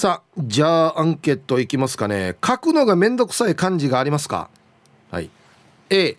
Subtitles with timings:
[0.00, 2.34] さあじゃあアンケートいきますかね。
[2.42, 4.48] 書くのがめんどくさい漢字がありますか？
[5.10, 5.28] はい。
[5.90, 6.16] A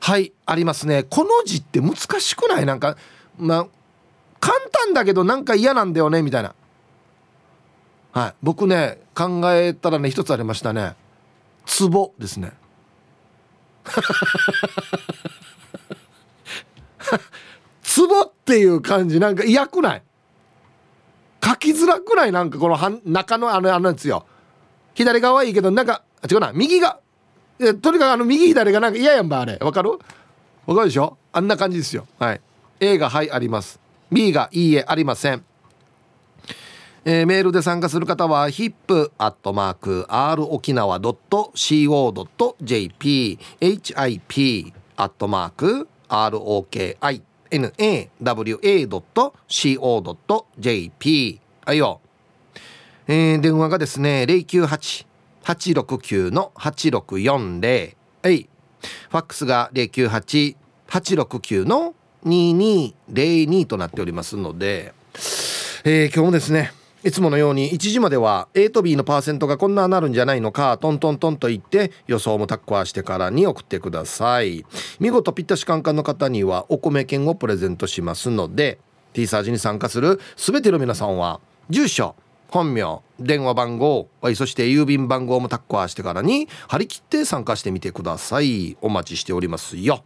[0.00, 1.04] はいありますね。
[1.04, 2.66] この字って難しくない？
[2.66, 2.96] なんか
[3.38, 3.66] まあ
[4.40, 6.22] 簡単だけどなんか嫌なんだよね？
[6.22, 6.56] みたいな。
[8.10, 8.34] はい。
[8.42, 10.96] 僕ね考えたらね一つありましたね。
[11.78, 12.52] 壺ですね。
[17.94, 20.02] 壺っていう感じなんか嫌くない？
[21.42, 22.32] 書きづらくない？
[22.32, 24.26] なんかこの中のあのあのやつよ。
[24.94, 26.52] 左側はいいけどなんか違うな。
[26.52, 27.00] 右が
[27.58, 29.56] とにかくあの右左がなんか嫌やんばあれ。
[29.60, 29.90] わかる？
[30.66, 31.16] わかるでしょ？
[31.32, 32.06] あんな感じですよ。
[32.18, 32.40] はい。
[32.80, 33.80] A がはいあります。
[34.10, 35.44] B がいいえありません。
[37.04, 39.10] えー、メールで参加する方は hip.r
[40.52, 40.74] 沖
[47.58, 48.54] 縄 .co.jp hip アットマーク
[50.56, 52.00] ROKINAWA.co.jp はいよ、
[53.08, 54.24] えー、電話がですね
[55.44, 58.48] 098-869-8640はい。
[59.10, 64.94] ファックスが098-869の2202となっておりますので、
[65.84, 74.66] えー、今日もですねいつものように1時までは A と B のパーセントがこんななるんじゃないのかトントントンと言って予想もタッコアしてからに送ってください。
[74.98, 78.78] 見事ぴったしカンカンの方にはお米券をプレゼントしますので
[79.14, 82.14] T サージに参加する全ての皆さんは住所
[82.48, 88.76] 本名電話番号そして郵便番号もタッコアしてからに張り切って参加してみてください。
[88.82, 90.04] お待ちしておりますよ。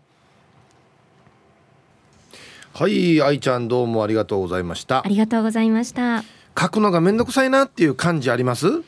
[2.72, 5.04] はい愛ちゃんどうもありがとうございました。
[5.04, 6.22] ありがとうございました。
[6.58, 8.68] 書くのがめんどくさいなっていう感じあります？
[8.68, 8.84] うん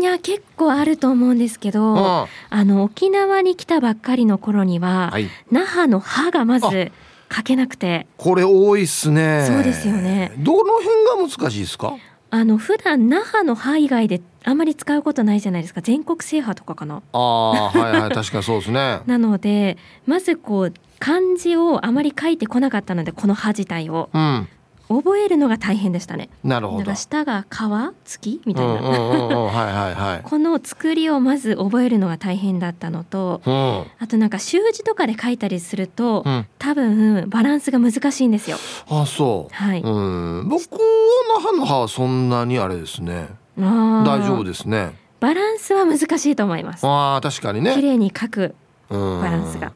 [0.00, 6.90] いや結構あると思うんですけど、あの沖縄に来たばっかりの頃には、はい、那覇の「歯がまず
[7.34, 8.06] 書けなくて。
[8.16, 9.44] これ多いっすね。
[9.46, 10.32] そうですよね。
[10.38, 11.94] どの辺が難しいですか？
[12.30, 15.82] あの普段那覇の「歯以外であんまり使うことないじゃないですか。
[15.82, 17.00] 全国制覇とかかな。
[17.12, 18.10] あはいはい。
[18.10, 19.00] 確かにそうですね。
[19.06, 24.48] なのでまずこう漢字をあまり書いてこなかったのでこの「歯自体を、うん、
[24.88, 26.28] 覚えるのが大変でしたね。
[26.44, 26.94] なるほど。
[26.94, 28.72] 下が川月みたいな。
[28.72, 30.20] はいはいはい。
[30.28, 38.58] この作りをまず覚えるのが大変だったのと、うん、あとなんか習字とかで書いたりすると、うん、多分バランスが難しいんですよ。
[38.88, 39.54] あそう。
[39.54, 39.80] はい。
[39.80, 40.48] うん。
[40.48, 43.28] 僕の歯の歯はそんなにあれですね。
[43.56, 44.94] 大丈夫ですね。
[45.20, 46.86] バランスは難しいと思います。
[46.86, 47.74] ああ確かにね。
[47.74, 48.54] 綺麗に書く
[48.88, 49.72] バランスが。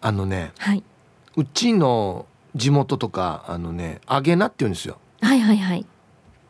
[0.00, 0.52] あのね。
[0.58, 0.82] はい。
[1.36, 4.98] うちの地元とかあのね揚げなって言うんですよ。
[5.20, 5.86] はいはいはい。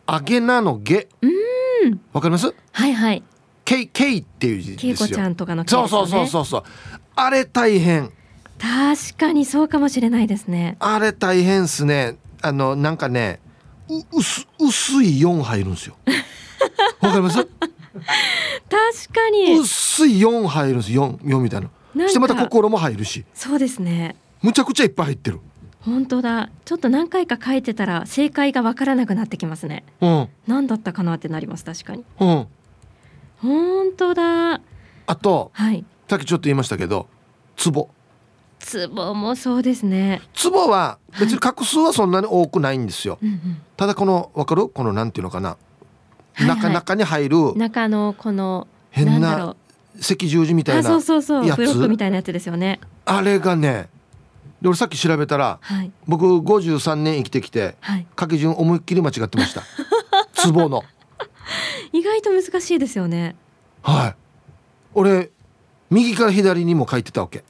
[0.09, 1.09] 揚げなのげ。
[1.23, 2.01] うん。
[2.13, 2.55] わかります？
[2.73, 3.23] はいはい。
[3.65, 4.97] けいけいっていう字ですよ。
[4.97, 6.63] けいこちゃんとかの、ね、そうそうそうそうそう。
[7.17, 8.13] あれ大変。
[8.59, 10.77] 確かにそうかもしれないですね。
[10.81, 12.17] あれ大変っすね。
[12.43, 13.41] あのなんかね
[13.89, 15.97] う薄薄い4入るんですよ。
[17.01, 17.37] わかります？
[17.37, 17.49] 確
[19.13, 19.59] かに。
[19.59, 22.09] 薄い4入るんです 4, 4みたいな。
[22.09, 23.25] してまた心も入るし。
[23.35, 24.17] そうですね。
[24.43, 25.41] むちゃくちゃいっぱい入ってる
[25.81, 26.51] 本当だ。
[26.65, 32.47] ちょっと何回か書いてたら正解がわからなくなってきますね、うん、何だったかなってなります確かに、うん、
[33.39, 34.61] 本当だ。
[35.07, 37.09] あと、はい、さっきちょっと言いましたけど
[37.57, 37.89] 壺。
[38.73, 40.21] 壺もそうですね。
[40.43, 43.31] 壺は別に画数はそんなに多くないんですよ、はい、
[43.79, 44.69] ただこのわかる？
[44.69, 45.57] このなんていうのかな、は
[46.45, 49.57] いはい、中中に入る中のこの変な
[49.99, 51.43] 赤十字みたいなそうそうそう。
[51.43, 52.81] ブロックみたいなやつですよね。
[53.07, 53.89] あれがね
[54.61, 59.63] で俺さっき調べたら、はい、僕53年生きてきて、はい、書き順思いっきり間違ってました。
[60.53, 60.83] 壺の。
[61.93, 63.37] 意外と難しいですよね。
[63.83, 64.17] はい。
[64.95, 65.31] 俺
[65.91, 67.45] 右から左にも書いてたわけ。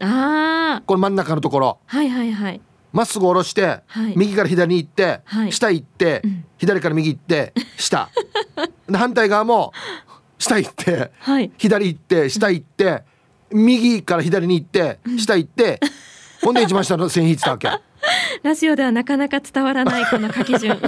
[0.00, 1.78] ああこれ真ん中のところ。
[1.86, 2.60] はいはいはい。
[2.92, 8.08] まっすぐ下ろして、はい、右から左に行って、はい、下行って、うん、左から右行って下。
[8.92, 9.72] 反対側も
[10.38, 13.02] 下行って、はい、左行って下行って、
[13.50, 15.80] 右から左に行って下行って、
[16.44, 17.68] ほんで一番下の線引いてたわけ
[18.42, 20.78] ラジオではなかなか伝わらないこの書き順。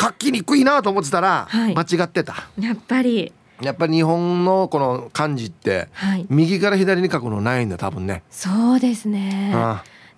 [0.00, 2.48] 書きにくいなと思ってたら、はい、間違ってた。
[2.60, 3.32] やっぱり。
[3.60, 8.22] やっぱり日本のこの漢字って、はい、右から左に書くのないんだ多分ね。
[8.30, 9.52] そうですね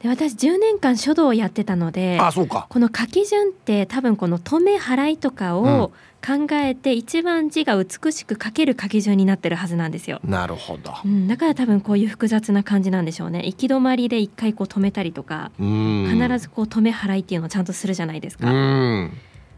[0.03, 5.93] で私10年間書道をやってたのであそうかこの書き順って多分この止め払いとかを
[6.25, 10.21] 考えて一番字が美しく書ける書き順になってるはずなんですよ。
[10.25, 13.43] なるほど、うん、だから多分こういう複雑な感じなんでしょうね。
[13.47, 18.49] 行き止まりで一回こう止めたりとか必ずこう止め払いっていうのをちゃんとするじゃないですか。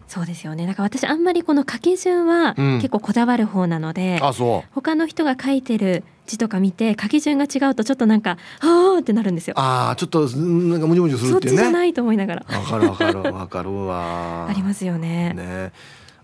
[0.06, 0.66] そうですよね。
[0.66, 9.54] だから私あんまりこの書き順は結構こだわる方なので、うん、他の人が書いてる字とか見て書き順が違うとちょっとなんかああってなるんですよ。
[9.58, 11.56] ああちょっとなんかムジムジするっていうね。
[11.56, 12.46] そっちじゃないと思いながら。
[12.48, 14.46] わかるわかるわかるわ。
[14.48, 15.34] ありますよね。
[15.34, 15.72] ね。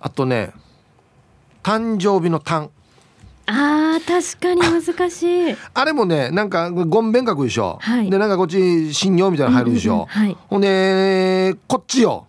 [0.01, 0.53] あとね
[1.63, 2.69] 誕生日の誕
[3.47, 5.57] あー確かに難しい。
[5.75, 12.27] あれもねなんかごんべん書くでしょ、はい、でなんかこっち信用みたいなの入るでしょ、はい、ほんでこっちよ。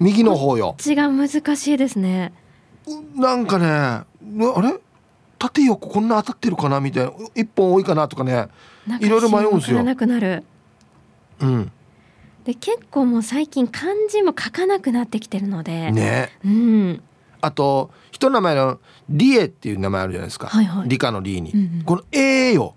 [0.00, 0.68] 右の方よ。
[0.68, 2.32] こっちが難しいですね。
[3.14, 4.04] なんかねあ
[4.60, 4.80] れ？
[5.44, 8.48] 縦横こんな当たってるかなみたいな一本多いかなとかね
[9.00, 9.82] いろいろ迷うんですよ。
[9.82, 10.42] なくなる。
[11.40, 11.70] うん。
[12.44, 15.92] で結構もう最近漢字も書かなくなってきてるので。
[15.92, 16.30] ね。
[16.44, 17.02] うん。
[17.42, 18.80] あと人の名前の
[19.10, 20.46] リエっていう名前あるじゃないですか。
[20.46, 22.74] はいはい、理科のリに、うんうん、この A よ。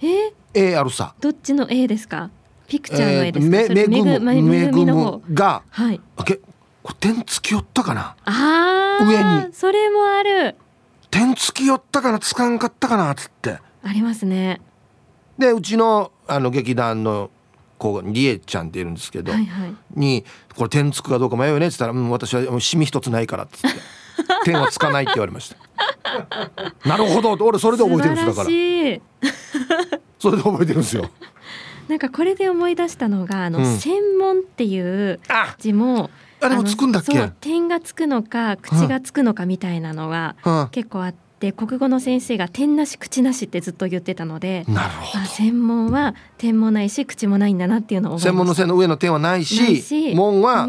[0.00, 1.14] え？A あるさ。
[1.20, 2.30] どっちの A ですか？
[2.68, 3.56] ピクチャーの A ですか？
[3.58, 5.62] えー、めめぐむめぐむが。
[5.68, 6.00] はい。
[6.16, 6.36] あけ
[6.82, 8.16] これ点付き寄ったかな？
[8.24, 9.04] ああ。
[9.04, 9.52] 上に。
[9.52, 10.56] それもある。
[11.10, 13.58] 点付き寄ったかなつかんかったかなっつって。
[13.82, 14.60] ありますね。
[15.38, 17.30] でうちのあの劇団の
[17.78, 20.24] 子リエちゃんっているんですけど、はいはい、に
[20.56, 23.78] 「これ点つくかどうか迷うね」っつったら「うん、私はシミ一つないから」っつって
[24.44, 25.56] 「点はつかない」って言われました。
[26.88, 27.32] なるほど。
[27.44, 28.44] 俺それで覚えてるんですだから。
[30.18, 31.08] それで覚えてるんですよ。
[31.88, 35.20] なんかこれで思い出したのがあの、うん、専門っていう
[35.58, 37.30] 字もあれもつくんだっけ？
[37.40, 40.36] 点がつくのか口がつくのかみたいなのが
[40.70, 50.66] 結構あって、国語の先生が点なし口なしってずっと言ってたのでなるほど、専門は点もないし口もないんだなっていうのを専門の線の上の点はないし門は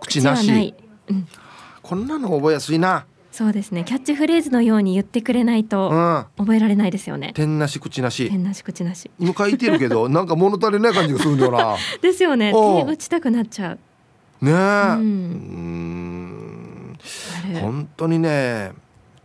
[0.00, 0.74] 口なし、
[1.08, 1.26] うん、
[1.82, 3.06] こんなの覚えやすいな。
[3.32, 3.82] そうですね。
[3.82, 5.90] キャッチフレーズのように言ってくれないと
[6.36, 8.30] 覚えられないですよね、うん、点なし口なし。
[8.30, 9.10] 点なし口なし。
[9.36, 11.74] 書いてるけどなんか物足りない感じがするんだよな。
[12.00, 12.52] ですよね。
[12.52, 13.78] 手打ちたくなっちゃう
[14.40, 14.54] ねえ。
[14.94, 16.98] うん。
[17.60, 18.72] 本当にね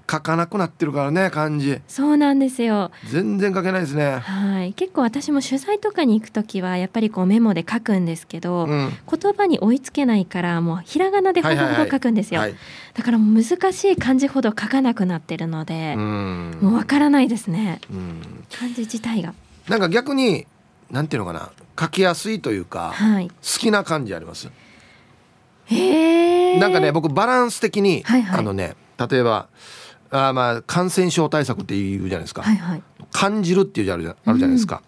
[0.09, 1.79] 書かなくなってるからね漢字。
[1.87, 2.89] そうなんですよ。
[3.11, 4.17] 全然書けないですね。
[4.17, 4.73] はい。
[4.73, 12.63] 結構私も取材とかに行く時はやっぱりこうメモで書くんですけど、うん、言葉に追いつけないからもうひらがなでほぼほぼ書くんですよ、はいはいは
[12.95, 17.79] い、だから難しい漢字ほど書かなくなってるのでもうわからないですね。
[18.51, 19.33] 漢字自体が。
[19.67, 20.47] なんか逆に
[20.89, 21.51] なんていうのかな。
[21.79, 24.49] 書きやすいというか、はい、好きな漢字あります？
[25.69, 28.75] なんかね僕バランス的に、はいはい、あのね
[29.09, 29.47] 例えば
[30.11, 34.81] あまあ感染症対策っていうじゃないですか、はいはい、感じるっていうじゃあるじゃあるじゃないですか、うん、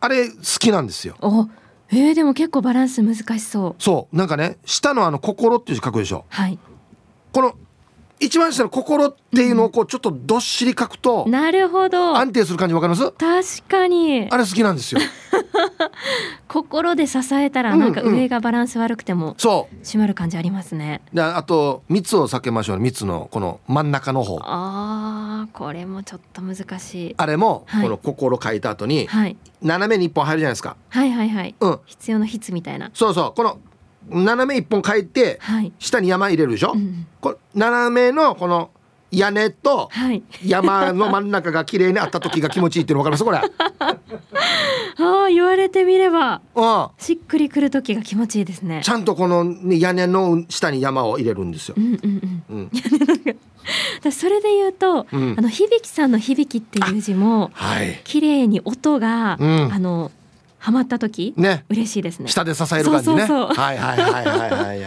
[0.00, 1.16] あれ好きなんですよ。
[1.20, 1.48] お
[1.90, 3.82] えー、でも結構バランス難しそう。
[3.82, 4.16] そう。
[4.16, 6.58] なんかね下のあの心っていう字書くでしょ、はい、
[7.32, 7.54] この
[8.20, 12.16] 一番下の心っていうのをこうちょっとどっしり書くと、なるほど。
[12.16, 13.10] 安定する感じわかります？
[13.12, 14.28] 確かに。
[14.30, 15.00] あれ好きなんですよ。
[16.48, 19.76] 心で支えたらなんか上がバランス悪くてもそう。
[19.84, 21.02] 締まる感じありますね。
[21.12, 24.38] であと蜜を避けましょう蜜のこの真ん中の方。
[24.42, 27.14] あーこれもちょっと難しい。
[27.16, 30.76] あれもこの心書いた後に、はい、斜めに一本入るじゃないですか。
[30.88, 32.90] はいはいはい、うん、必要の筆みたいな。
[32.94, 33.32] そうそう。
[33.34, 33.58] この
[34.08, 38.70] 斜め一本書いて、はい、下に山入れるでしょ、うん、こ斜めのこの
[39.10, 39.90] 屋根と
[40.44, 43.24] 山の真ん中が綺麗にあった時が気持ちいいっていうの分かります？
[43.24, 43.38] これ。
[44.96, 46.40] ああ言われてみれば
[46.98, 48.80] しっくりくる時が気持ちいいですね。
[48.84, 52.70] ちゃんとこの、ね、屋根の下に山を入れるんですよ、うんうんうん、
[54.04, 60.12] うん、 それで言うと、うん、あの響さんの響っていう字も、はい、綺麗に音が、うん、あの
[60.64, 62.28] ハマった時、ね、嬉しいですね。
[62.30, 63.24] 下で支える感じね。
[63.24, 64.82] はいはいはいはいはいはいはい。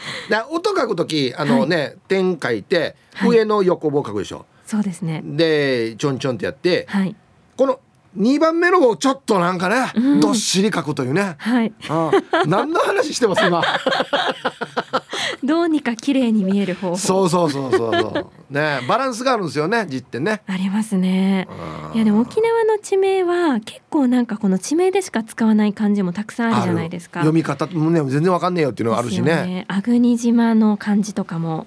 [0.30, 4.46] で音書く時あのね、はい、点書いて上の横棒書くでしょ。
[4.64, 5.20] そうですね。
[5.22, 7.14] でちょんちょんってやって、はい、
[7.54, 7.80] この
[8.16, 11.34] 2番目の方ちょっとなんかね、うん、どっしり書くというね。
[11.36, 11.74] はい。
[11.90, 13.62] ああ何の話してます今？
[15.44, 16.96] どうにか綺麗に見える方法。
[16.96, 18.20] そうそうそうそうそ
[18.50, 18.52] う。
[18.52, 20.42] ねバランスがあるんですよね字ってね。
[20.46, 21.46] ありますね。
[21.94, 27.20] いやでも沖縄の地名は結構なんかこの地名でしか使わない漢字もたくさんあるじゃないですか。
[27.20, 29.64] 読み方もね全然わかんねえよっていうのがあるしね。
[29.68, 31.66] あぐに島の漢字とかも。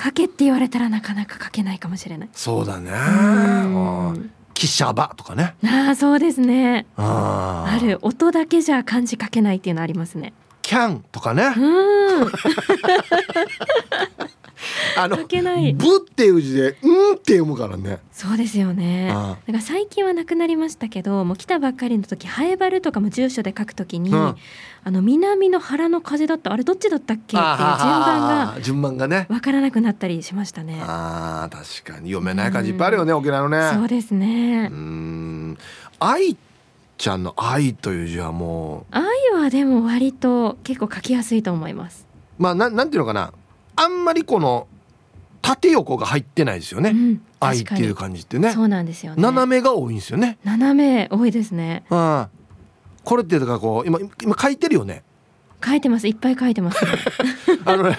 [0.00, 2.28] 書けって言われたらなかなか書けないかもしれない。
[2.32, 2.92] そうだね。
[4.54, 5.54] 汽車場とかね。
[5.64, 6.86] ああそうですね。
[6.96, 10.32] ある音だけじゃ漢字書けないっていうのありますね。
[10.68, 11.44] キャンとかね。
[14.98, 15.22] あの「ぶ」
[15.96, 18.00] っていう字で「うん」って読むからね。
[18.12, 19.08] そうですよね。
[19.08, 24.36] だから最近はなくなりましたけどもう来たばっかりの時「ハエバル」とかも住所で書くときに、うん、
[24.84, 29.24] あの南の腹の風だったあれどっちだったっけっていう順番が順番がね。
[29.30, 30.82] 分からなくなったりしましたね。
[30.82, 32.10] あ確かに。
[32.10, 33.70] 読めない感じいっぱいあるよね、沖縄のね。
[33.72, 34.68] そうですね。
[34.70, 35.58] うん。
[35.98, 36.36] 愛
[36.98, 38.84] ちゃんの愛という字はもう。
[38.90, 42.06] 愛はでも割と結構書きやすいと思います。
[42.38, 43.32] まあななんていうのかな。
[43.76, 44.66] あんまりこの
[45.40, 48.52] 縦横が入ってないですよね、うん、愛っていう感じってね。
[48.52, 49.22] そうなんですよね。
[49.22, 50.38] 斜めが多いんですよね。
[50.44, 51.84] 斜め多いですね。
[51.90, 52.28] あ
[53.04, 55.04] これってだからこう今今書いてるよね。
[55.64, 56.08] 書いてます。
[56.08, 56.90] いっぱい書いてます、ね、
[57.64, 57.98] あのね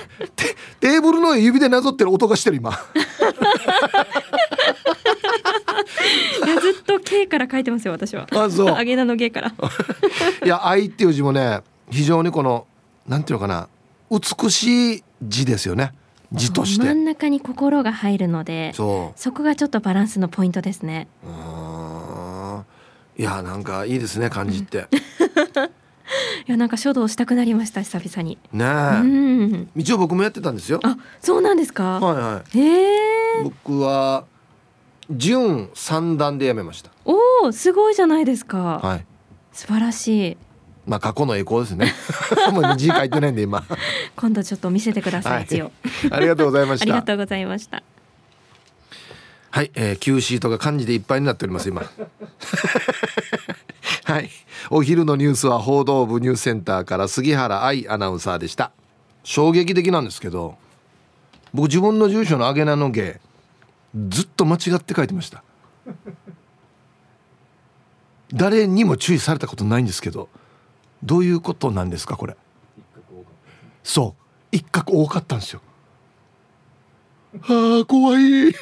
[0.79, 2.72] テーブルの指でなぞってる音がしてる今
[6.46, 8.28] いやずっと K から書いてますよ私は。
[8.32, 8.68] あそう。
[8.78, 9.51] 揚げ名の K から。
[10.46, 12.66] いや愛っていう字もね非常にこの
[13.08, 13.68] なんていうのかな
[14.12, 15.94] 美しい字ですよね。
[16.32, 16.86] 字として。
[16.86, 21.08] 真ん中に心が入るのでそこがちょっとバランスのポイントですね。
[23.18, 24.88] いやなんかいいですね感じって。
[26.48, 28.38] いやなんか書道したくなりました久々に。
[28.54, 30.80] ねえ、うん、一応僕もやってたんですよ。
[30.84, 32.00] あそうなんですか？
[32.00, 32.58] はいはい。
[32.60, 33.44] へえ。
[33.44, 34.25] 僕は
[35.10, 39.06] 準三段でやめましたおおすごいじゃないですかはい
[39.51, 40.38] 素晴らしい
[40.86, 41.94] まあ過去の栄光ですね。
[42.51, 43.63] もう字書いてないんで今。
[44.16, 45.72] 今度ちょっと見せてください、はい、字を。
[46.10, 46.84] ありがとうございました。
[46.84, 47.84] ありがとうございました。
[49.51, 51.84] はい、えー、Q シートが漢字でいっぱいになっております今。
[54.06, 54.32] はい、
[54.72, 58.72] お昼のニュースは報道部ニュースセンターから杉原愛アナウンサーでした。
[59.24, 60.58] 衝撃的なんですけど、
[61.54, 63.20] 僕自分の住所のあげなの芸
[63.96, 65.43] ずっと間違って書いてました。
[68.34, 70.29] 誰にも注意されたことないんですけど
[71.03, 72.36] どういうことなんですかこれ。
[73.84, 74.24] そう。
[74.51, 75.62] 一角多かったんですよ。
[77.43, 78.53] ああ怖い。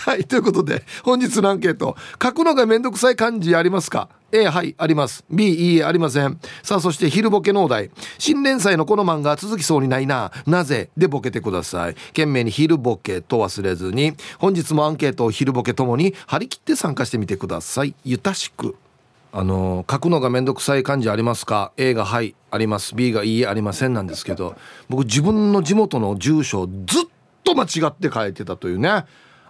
[0.00, 1.94] はいということで本日のアンケート。
[2.22, 5.26] 書くのがめんどくさい漢字ありますか？A はいあります。
[5.30, 6.40] B いいありません。
[6.62, 7.90] さあそして昼ボケのお題。
[8.16, 10.32] 新連載のこの漫画続きそうにないな。
[10.46, 10.88] なぜ？
[10.96, 11.94] でボケてください。
[11.94, 14.14] 懸命に昼ボケと忘れずに。
[14.38, 17.94] 本日もアンケートを昼ボケともに張り切って参加してみてください。
[18.02, 18.76] ゆたしく。
[19.32, 22.94] あの書くのがめんどくさい漢字ありますか？A がはいあります。
[22.94, 23.92] B がいいえありません。
[23.92, 24.56] なんですけど
[24.88, 27.04] 僕自分の地元の住所をずっ
[27.44, 29.04] と間違って書いてたというね。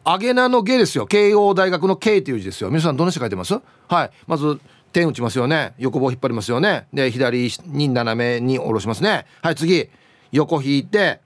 [0.05, 1.07] アゲナのゲですよ。
[1.07, 2.71] 慶応大学の K という字ですよ。
[2.71, 3.61] 皆さんどの人書いてます？
[3.89, 4.11] はい。
[4.27, 4.59] まず
[4.93, 5.75] 点打ちますよね。
[5.79, 6.87] 横棒引っ張りますよね。
[6.93, 9.27] で左に斜めに下ろしますね。
[9.43, 9.89] はい次。
[10.33, 11.21] 横引いて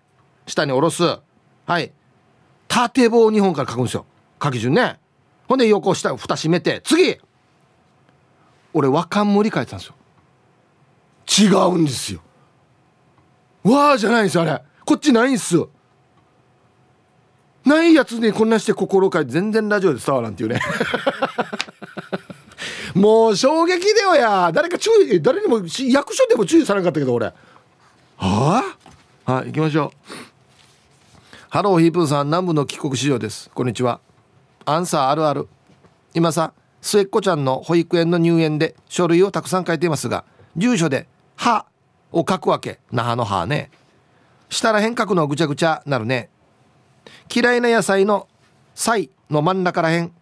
[0.47, 1.03] 下に下ろす。
[1.67, 1.93] はい。
[2.67, 4.07] 縦棒2本から書くんですよ。
[4.43, 4.99] 書き順ね。
[5.49, 7.19] ほんで横下蓋閉めて次。
[8.73, 9.95] 俺和冠書いてたんですよ。
[11.49, 12.21] 違うんですよ。
[13.63, 14.63] わあじゃないんですよあれ。
[14.85, 15.71] こっちないんですよ。
[17.65, 20.61] ないやつにこんなして心書いて全然ラジオで伝わらんっていうね。
[22.95, 24.53] もう衝撃だよや。
[24.53, 27.27] 誰か注意誰にも役所でも注意されなかったけど俺。
[27.27, 27.35] は
[29.27, 29.33] あ？
[29.33, 29.91] はい行きましょう。
[31.49, 33.51] ハローヒープーさん南部の帰国子女です。
[33.55, 34.01] こんにちは。
[34.67, 35.49] アンサーあるある。
[36.13, 36.53] 今さ
[36.83, 40.25] 末っ子ちゃんの保育園の入園で書類をたくさん書いていますが
[40.57, 41.07] 住所で
[41.37, 41.67] 「は」
[42.13, 42.79] を書くわけ。
[42.93, 43.71] 那覇の「は」ね。
[44.51, 46.29] したら変書くのぐちゃぐちゃなるね。
[47.35, 48.29] 嫌いな野菜の
[48.75, 50.13] 「菜」の真ん中らへん。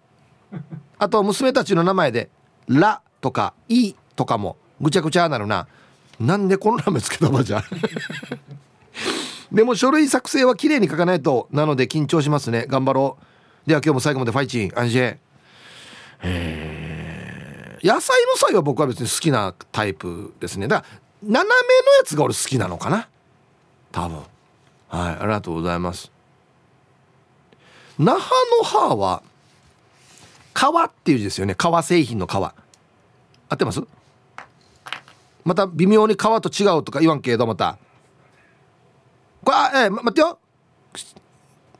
[0.98, 2.30] あと娘たちの名前で
[2.68, 5.66] 「ら」とか「い」とかもぐちゃぐちゃなるな。
[6.20, 7.62] なんでこの名前つけたのじゃ。
[9.50, 12.66] でも書類作成は綺麗に書かないとなので緊張しますね。
[12.68, 13.18] 頑張ろ
[13.66, 13.68] う。
[13.68, 15.16] では今日も最後までファイチンアンジェ。
[16.22, 20.68] え、野菜の菜は僕は別に好きなタイプですね。
[20.68, 23.08] だから斜めのやつが俺好きなのかな。
[23.90, 24.18] 多分。
[24.88, 26.12] はいありがとうございます。
[27.99, 29.22] 那覇の葉は
[30.54, 31.54] 革っていう字ですよね。
[31.54, 32.54] 革製品の革。
[33.49, 33.80] 合ってます？
[35.44, 37.78] また微妙に革と違うとか言わんけどまた。
[39.44, 40.38] これあえー、待ってよ。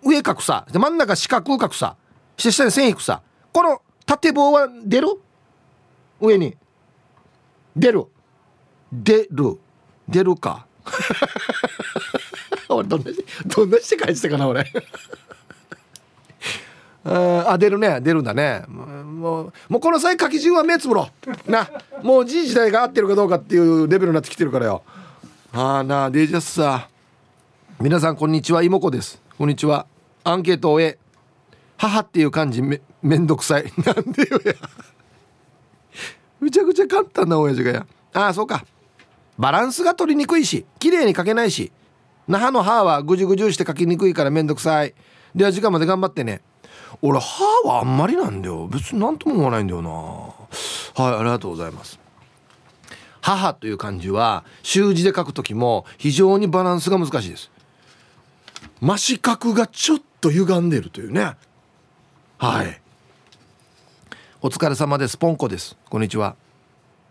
[0.03, 0.67] 上書くさ。
[0.73, 1.97] 真ん中四角書くさ。
[2.37, 3.23] 下に線引くさ。
[3.53, 5.09] この縦棒は出る？
[6.21, 6.57] 上に。
[7.77, 8.07] 出る。
[8.93, 9.59] 出る。
[10.09, 10.67] 出るか。
[12.69, 13.11] 俺どんな
[13.47, 14.71] どんなして返したかな俺。
[17.05, 18.01] あ出るね。
[18.01, 18.65] 出るんだね。
[18.69, 21.09] もうもうこの際書き順は目つぶろ
[21.47, 21.51] う。
[21.51, 21.69] な。
[22.03, 24.83] もう字時代が合ってるかどうかっていうレベルになってきてるからよ。
[25.53, 26.89] ああなあデジャスさ
[27.81, 28.63] 皆さんこんにちは。
[28.63, 29.21] 妹子です。
[29.37, 29.87] こんにちは。
[30.25, 30.99] アンケートを終え
[31.77, 33.65] 母っていう漢字めめんどくさい。
[33.85, 34.55] なんでよや。
[36.39, 37.87] むちゃくちゃ簡単な親父がや。
[38.15, 38.65] ああそうか。
[39.39, 41.73] バランスが取りにくいし綺麗に書けないし。
[42.29, 44.95] 那覇の「歯はぐじゅぐじゅして書きにくいからめんどくさい。
[45.35, 46.41] では時間まで頑張ってね。
[47.05, 48.69] 俺歯はあんまりなんだよ。
[48.69, 49.91] 別に何とも思わないんだよな。
[49.91, 50.37] は
[51.17, 51.99] いありがとうございます。
[53.21, 57.51] 母という漢字は習字で書く時も非常にバランスが難しいです。
[58.81, 61.37] 真四角がちょっと歪んでるというね。
[62.39, 62.81] はい。
[64.41, 65.17] お疲れ様です。
[65.19, 65.77] ポンコです。
[65.91, 66.37] こんにちは。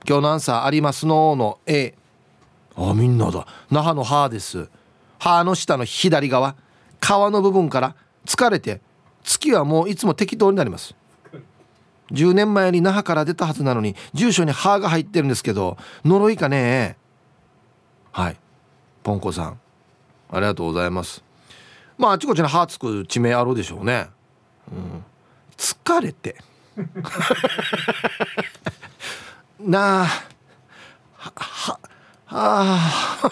[0.08, 1.96] 今日のアンサーありますのの A
[2.78, 3.46] あみんなだ。
[3.70, 4.70] 那覇の「は」です。
[5.20, 6.56] 歯の下の左側。
[7.02, 7.96] 皮の部分から
[8.26, 8.80] 疲れて
[9.24, 10.96] 月はもういつも適当になります。
[12.12, 16.98] 10年前に那覇から出たはずなのに住所に歯が入ってるんですけど呪いかね？
[18.12, 18.38] はい。
[19.04, 19.60] ポンコさん。
[20.30, 21.24] ありがとうございます。
[21.98, 24.08] まああちこちに歯つく地名あるでしょうね、
[24.72, 25.06] うん、
[25.56, 26.36] 疲れて。
[29.60, 30.08] なあ。
[31.18, 31.34] は
[31.68, 31.80] は
[32.30, 33.32] あ。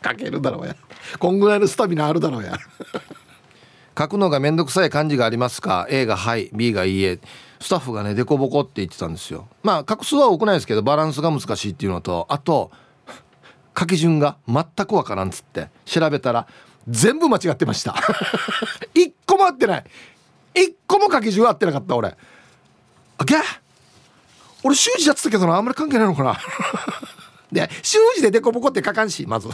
[0.00, 0.76] かけるだろうや。
[1.18, 2.56] こんぐらいのスタミナあるだろうや。
[3.98, 7.18] 書くのがめんどくさい漢字がありますか？A がはい B がいいえ。
[7.60, 9.48] スタッフがねデコボコって言ってたんですよ。
[9.64, 12.70] まあ画数は多くないですけどバランスが難しいっていうのとあと
[13.76, 16.46] 書き順が全くわからんっつって調べたら
[16.86, 17.96] 全部間違ってました。
[18.94, 19.84] 一個も合ってない。
[20.54, 22.16] 一個も書き順合ってなかった俺。
[23.18, 23.34] あげ
[24.62, 26.38] 俺習字やってたけどなあんまり関係ないのかな。
[27.50, 29.48] で習字でデコボコって書かんしまず。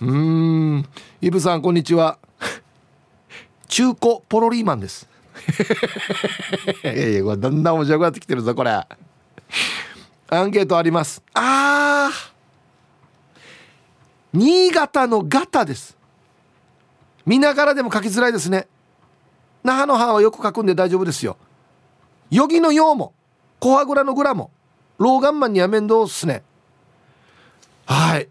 [0.00, 0.88] うん。
[1.20, 2.18] イブさんこんにちは。
[3.74, 5.08] 中古ポロリーマンです。
[6.84, 8.70] いやいやこれだんだん面白くなってきてるぞこれ。
[8.70, 8.86] ア
[10.44, 11.20] ンケートあります。
[11.34, 13.48] あー。
[14.32, 15.96] 新潟のガタです。
[17.26, 18.68] 見ながらでも書きづらいですね。
[19.64, 21.36] 那覇の歯はよく書くんで大丈夫ですよ。
[22.30, 23.12] ヨギの用も
[23.58, 24.52] コアグラのグラも
[24.98, 26.44] 老眼マンには面倒っすね。
[27.86, 28.28] はい。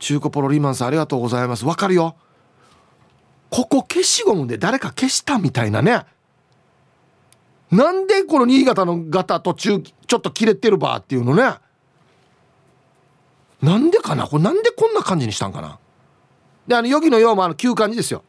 [0.00, 1.64] 中古ポロリーマンさんありがとうございます。
[1.64, 2.16] わかるよ
[3.54, 6.02] ここ消しゴムで誰か消したみたいなね。
[7.70, 11.54] なんでこの新潟のガタ途中ちょっと切れてるばっていうのね。
[13.62, 14.26] なんでかな？
[14.26, 15.78] これなんでこんな感じにしたんかな？
[16.66, 18.24] であのヨギのようもあの旧漢字ですよ。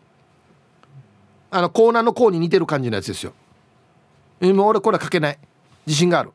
[1.49, 3.33] あのコーナーのコーに似てる感じのやつですよ。
[4.41, 5.39] 今俺これは書けない。
[5.87, 6.33] 自信がある。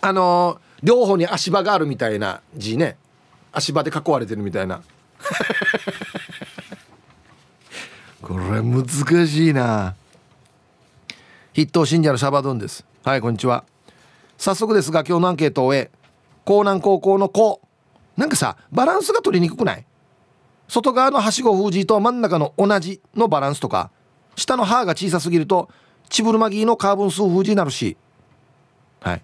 [0.00, 2.96] あのー、両方に足場があるみたいな字ね。
[3.52, 4.80] 足場で囲われてるみたいな。
[8.24, 8.88] これ難
[9.26, 9.94] しいな。
[11.54, 12.82] 筆頭信者のシャバドゥンです。
[13.04, 13.64] はいこんにちは。
[14.38, 15.90] 早速ですが今日のアンケートを終え
[16.46, 17.60] 江南高校の子。
[18.16, 19.84] なんかさバランスが取りにくくない？
[20.68, 23.90] 外側のはしご封じと真ん中の同じのバランスとか
[24.36, 25.68] 下の歯が小さすぎると
[26.08, 27.98] チブルマギーのカーボン数封じになるし。
[29.02, 29.22] はい。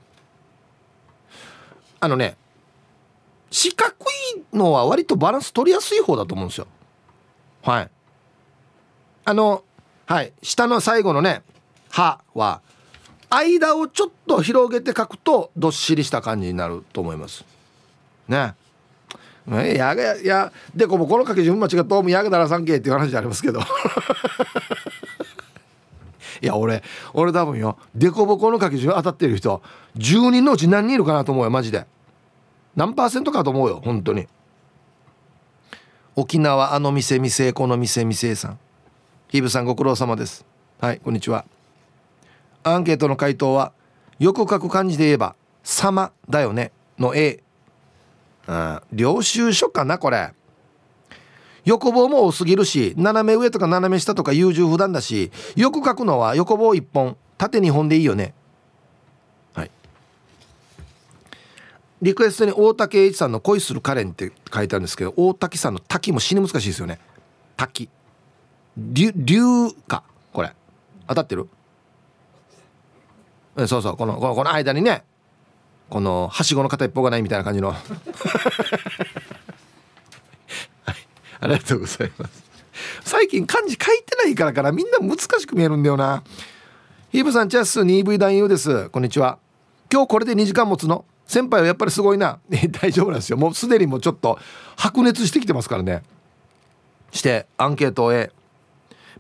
[2.01, 2.37] あのね
[3.51, 3.95] 四角
[4.37, 6.67] いのは割とバランス取りやすい方だと思うんですよ。
[7.63, 7.91] はい。
[9.31, 9.63] あの
[10.07, 11.43] はい下の最後のね
[11.89, 12.63] 歯は
[13.29, 17.45] 間をちょっと広げて書くとどっしりした感じになると思います。
[18.27, 18.57] ね。
[19.47, 23.61] やがややでこもこの書き順間違ったもやがだらさんけっていう話ありますけど。
[26.43, 29.63] いや俺俺多分よデコボコの書き順当たってる人
[29.97, 31.87] 10人のうち何人いるかなと思うよマジで。
[32.75, 34.27] 何パーセントかと思うよ本当に。
[36.17, 38.59] 沖縄あの店店この店店さん。
[39.31, 40.45] ヒブさんご苦労様です。
[40.81, 41.45] はいこんにちは。
[42.65, 43.73] アンケートの回答は
[44.19, 47.41] よく書く漢字で言えば「様」だよねの A
[48.49, 50.33] うん領収書かなこれ。
[51.65, 58.35] 横棒も多すぎるし斜め上とか斜め下とか優柔不断だしよく書くのは横棒1本縦2本でいいよね。
[59.55, 59.71] はい。
[62.03, 66.99] リクエストに大竹栄一さんの「恋するカレン」って書いてあるんですけど大竹さんの「滝」も死に難しいですよね。
[67.57, 67.89] 滝。
[68.77, 70.03] 竜竜か
[70.33, 70.53] これ。
[71.09, 71.49] 当たってる？
[73.67, 75.03] そうそうこのこの間にね
[75.91, 77.73] このはしごの片一方がないみたいな感じの。
[77.75, 77.81] はい。
[81.41, 82.45] ありがとうございます。
[83.05, 86.23] 最近漢字書いてないからからみんな難しく見えるんだよな。
[87.11, 88.89] ヒーブさんチャス 2V 男優です。
[88.91, 89.39] こんにちは。
[89.93, 91.05] 今日これで2時間持つの？
[91.27, 92.39] 先輩はやっぱりすごいな。
[92.81, 93.37] 大丈夫なんですよ。
[93.37, 94.39] もうすでにもうちょっと
[94.77, 96.03] 白熱してきてますからね。
[97.11, 98.31] してアンケートをえ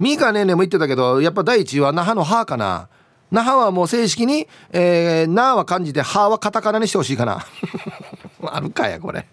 [0.00, 2.88] ミーカーねねも言ってたけどやっぱ第一は那覇の「歯かな。
[3.30, 7.44] 那覇はもう正式に「えー、な」は漢字で「は」はカタカナにしてほしいかな。
[8.42, 9.28] あるかやこれ。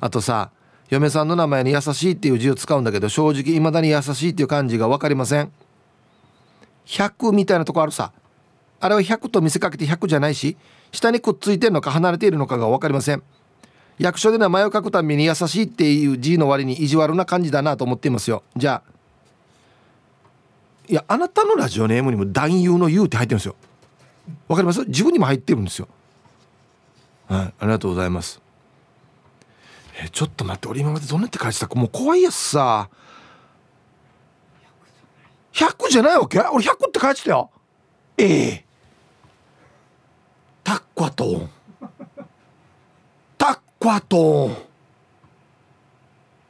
[0.00, 0.50] あとさ
[0.88, 5.52] 嫁さんの名前に優しいっていう字を使うんだけど正直いまだに優しいっていう漢字が分かりません。
[6.86, 8.12] 100みたいなとこあるさ。
[8.80, 10.56] あれは100と見せかけて100じゃないし
[10.92, 13.22] 下にくっついてるのか離れているのかが分かりません。
[13.98, 18.42] 役所で名前を書くために優しいっていう字の割に意地悪な感じだなと思っていますよ。
[18.56, 18.95] じゃあ
[20.88, 23.56] いやあなたのラジオネームにも男優の「優」って入ってるんですよ。
[24.48, 24.84] わかります？
[24.84, 25.88] 自分にも入ってるんですよ。
[27.28, 27.46] はい。
[27.46, 28.40] ありがとうございます。
[29.98, 31.66] えちょっと待って俺今までどんなって書いてた？
[31.66, 32.88] かもう怖いやつさ。
[35.52, 36.38] 100じゃないわけ？
[36.40, 37.50] 俺100って書いてたよ。
[38.18, 38.64] ええ。
[40.62, 41.50] タックワトン。
[43.38, 44.56] タックワトン。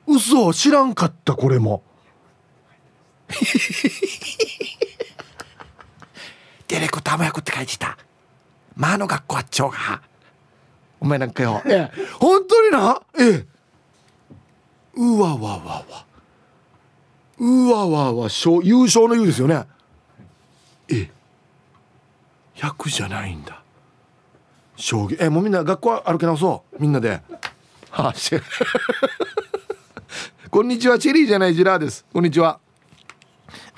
[0.08, 1.82] 嘘知らんかったこれも。
[6.68, 7.96] ディレクターも役って書いてた。
[8.74, 10.02] まあの学校あっちょうが
[11.00, 11.62] お前なんかよ。
[11.66, 12.02] ええ。
[12.18, 13.02] 本当にな？
[13.18, 13.46] ええ。
[14.94, 16.06] うわわわわ。
[17.38, 18.28] うわわわ。
[18.62, 19.64] 優勝の優ですよね。
[20.88, 21.10] え
[22.56, 23.62] 100じゃないんだ。
[24.76, 25.16] 将棋。
[25.20, 26.76] えもうみんな学校歩き直そう。
[26.80, 27.22] みんなで。
[27.90, 28.14] はあ
[30.50, 30.98] こんにちは。
[30.98, 32.04] チェリーじゃないジラーです。
[32.12, 32.60] こんにちは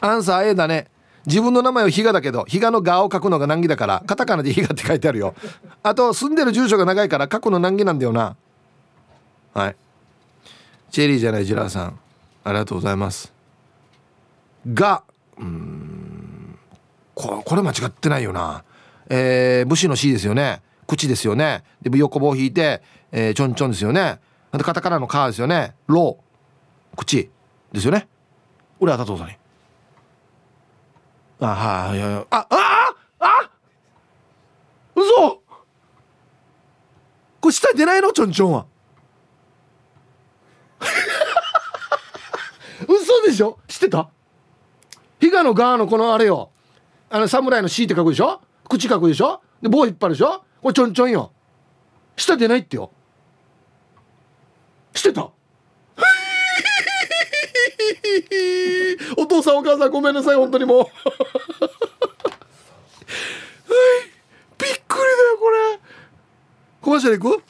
[0.01, 0.89] アンサー A だね。
[1.27, 5.35] 自分の名前は比嘉だけど比嘉の「が」を書くのが難儀だからカタカナで比嘉って書いてあるよ。
[5.83, 8.37] あと住んでる住所が長いから書くの難儀なんだよな。
[9.53, 9.77] はい。
[10.91, 11.99] チェリーじゃないジラーさん。
[12.45, 13.33] ありがとうございます。
[14.73, 15.03] が。
[15.39, 16.59] うん。
[17.15, 18.65] ここれ間違ってないよな。
[19.11, 20.63] えー、武士の C ですよね。
[20.87, 21.65] 口ですよね。
[21.83, 22.83] で横棒引いて、
[23.13, 24.21] えー、ちょんちょんですよね。
[24.53, 27.29] でカタカナの「カ」ですよね「ロー」口
[27.73, 28.09] ですよね。
[28.81, 29.37] 俺は佐藤さんに。
[31.41, 33.51] あはいああああ
[34.95, 35.43] 嘘。
[37.41, 38.13] これ下出ないの？
[38.13, 38.67] ちょんちょんは。
[42.89, 43.59] 嘘でしょ？
[43.69, 44.11] 知ってた？
[45.21, 46.51] 比嘉のガーのこのあれよ。
[47.11, 48.41] あの侍の C って書くでしょ？
[48.69, 49.41] 口書くでしょ？
[49.63, 50.43] で棒引っ張るでしょ？
[50.61, 51.33] これちょんちょんよ。
[52.17, 52.91] 下出ないってよ。
[54.93, 55.31] 知ってた？
[59.17, 60.85] お父さんお母さんごめんなさい本当にもう。
[64.59, 65.79] びっくりだよこれ。
[66.81, 67.43] コマーシャル行く？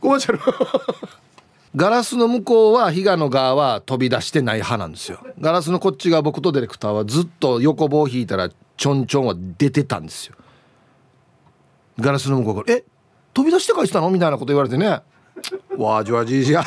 [0.00, 0.40] コマーシャル。
[1.76, 5.18] ガラスの向こうは比嘉の側は飛び出してない派なんですよ。
[5.40, 10.36] ガラスのこっち側僕とディレクターはずっと横棒を引いたらちょんちょんは出てたんですよ。
[12.00, 12.84] ガラスの向こうから「え？
[13.34, 15.00] 飛び出して書いてたの?」みたいなこと言われてね。
[15.76, 16.64] わじわじじゃ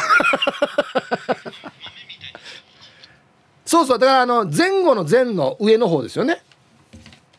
[3.70, 6.42] そうそうだからあの前後の前の上の方ですよね。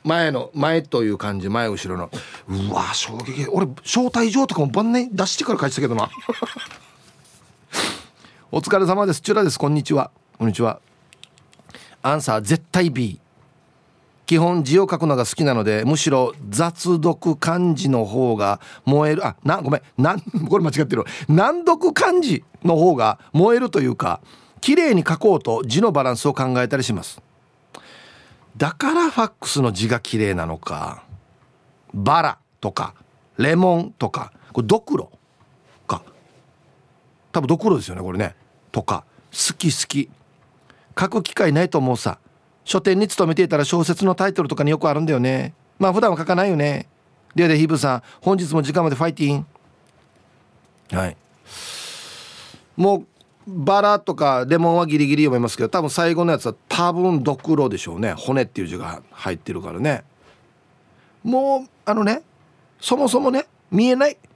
[0.05, 2.09] 前の前という感じ前後ろの。
[2.49, 3.49] うわ衝撃。
[3.49, 6.09] 俺招待状とかも晩年出してから書いてたけどな。
[8.53, 9.21] お疲れ様です。
[9.23, 9.59] チュラです。
[9.59, 10.13] こんにちは。
[10.39, 10.79] こんにちは。
[12.01, 13.19] アンサー絶対 B
[14.27, 19.27] 基本字を書くのが好きなのでむしろ雑読漢字の方が燃える。
[19.27, 19.83] あなごめん。
[19.99, 21.03] なんこれ間違ってる。
[21.29, 24.21] 難読漢字の方が燃えるというか
[24.61, 27.21] 綺麗に書こうと字のバランスを考えたりします。
[28.57, 31.05] だからファックスの字が綺麗なのか
[31.95, 32.95] バラとか
[33.39, 35.11] レモンとかこれドクロ
[35.87, 36.03] か。
[37.33, 38.35] 多分ドクロですよねこれね。
[38.73, 40.11] とか好き好き。
[40.99, 42.19] 書く機会ないと思うさ。
[42.65, 45.55] 書店に勤めていたら小説のタイトルとかによくあるんだよね。
[45.79, 46.89] まあ普段は書かないよね。
[47.35, 49.47] ででヒブさん本日も時間までファイティン。
[50.93, 51.17] はい。
[52.77, 53.07] もう
[53.51, 58.13] バラとかレモンはギリギリ読めますけど多分最後のやつは多分ドクロでしょうね。
[58.13, 60.05] 骨っていう字が入ってるからね。
[61.25, 62.23] もうあのね
[62.81, 64.17] そもそもね見えない。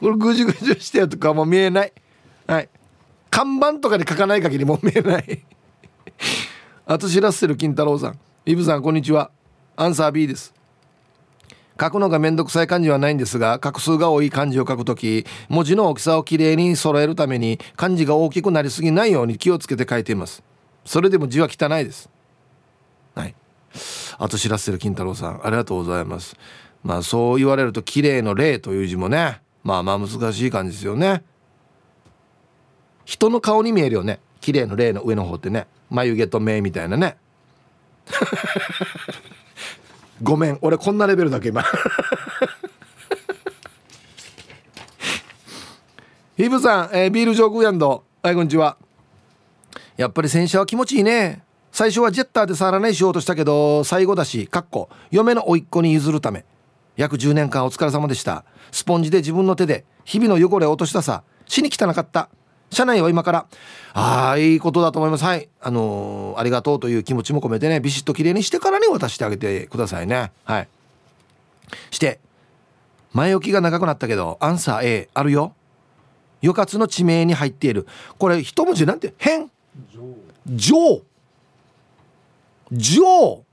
[0.00, 1.92] これぐじゅぐじゅしてるとかもう見えない。
[2.46, 2.68] はい。
[3.30, 5.44] 看板とかで書かない限りもう見えない。
[6.86, 8.18] あとしらせる金太郎さん。
[8.46, 9.30] イブさんこんにちは。
[9.76, 10.57] アンサー B です。
[11.80, 20.42] 書くのがめんどくさい漢字はないんですが画数が多い漢字を書くとき文字の大きさをきれいに揃えるために漢字が大きくなりすぎないように気をつけて書いています。
[20.84, 22.10] それでも字は汚いです。
[23.14, 23.34] はい。
[24.18, 26.36] あと知らせる金太郎さんありがとうございます。
[26.82, 31.22] まあそう言われると綺麗の霊という字もねまあまあ難しい感じですよね。
[33.04, 34.20] 人の顔に見えるよね。
[34.40, 35.66] 綺麗の霊の上の方ってね。
[35.90, 37.16] 眉毛と目みたいなね。
[40.22, 41.64] ごめん俺こんなレベルだけ今。
[46.36, 48.04] ヒブさん、えー、ビール上空やんど。
[48.22, 48.76] はいこんにちは。
[49.96, 51.42] やっぱり洗車は気持ちいいね。
[51.72, 56.44] 最初はジェッターで触らないしようとしたけど最後だしかっこ嫁の甥っ子に譲るため。
[56.96, 58.44] 約10年間お疲れ様でした。
[58.72, 61.22] スポンジで自分の手で日々の汚れを落としたさ。
[61.46, 62.28] 死に汚かった
[62.70, 63.46] 社内は今から
[63.94, 65.24] ああいいことだと思います。
[65.24, 65.48] はい。
[65.60, 70.32] あのー、ありがとうという気持ちも込めてねビシッと綺麗にしてからに渡してあげてくださいね。
[70.44, 70.68] はい。
[71.90, 72.20] して
[73.12, 75.54] 前置きが長くなったけどアンサー A あるよ。
[76.42, 77.86] 余活の地名に入っている。
[78.18, 79.50] これ一文字なんて変。
[80.46, 81.02] 上
[82.70, 83.44] 上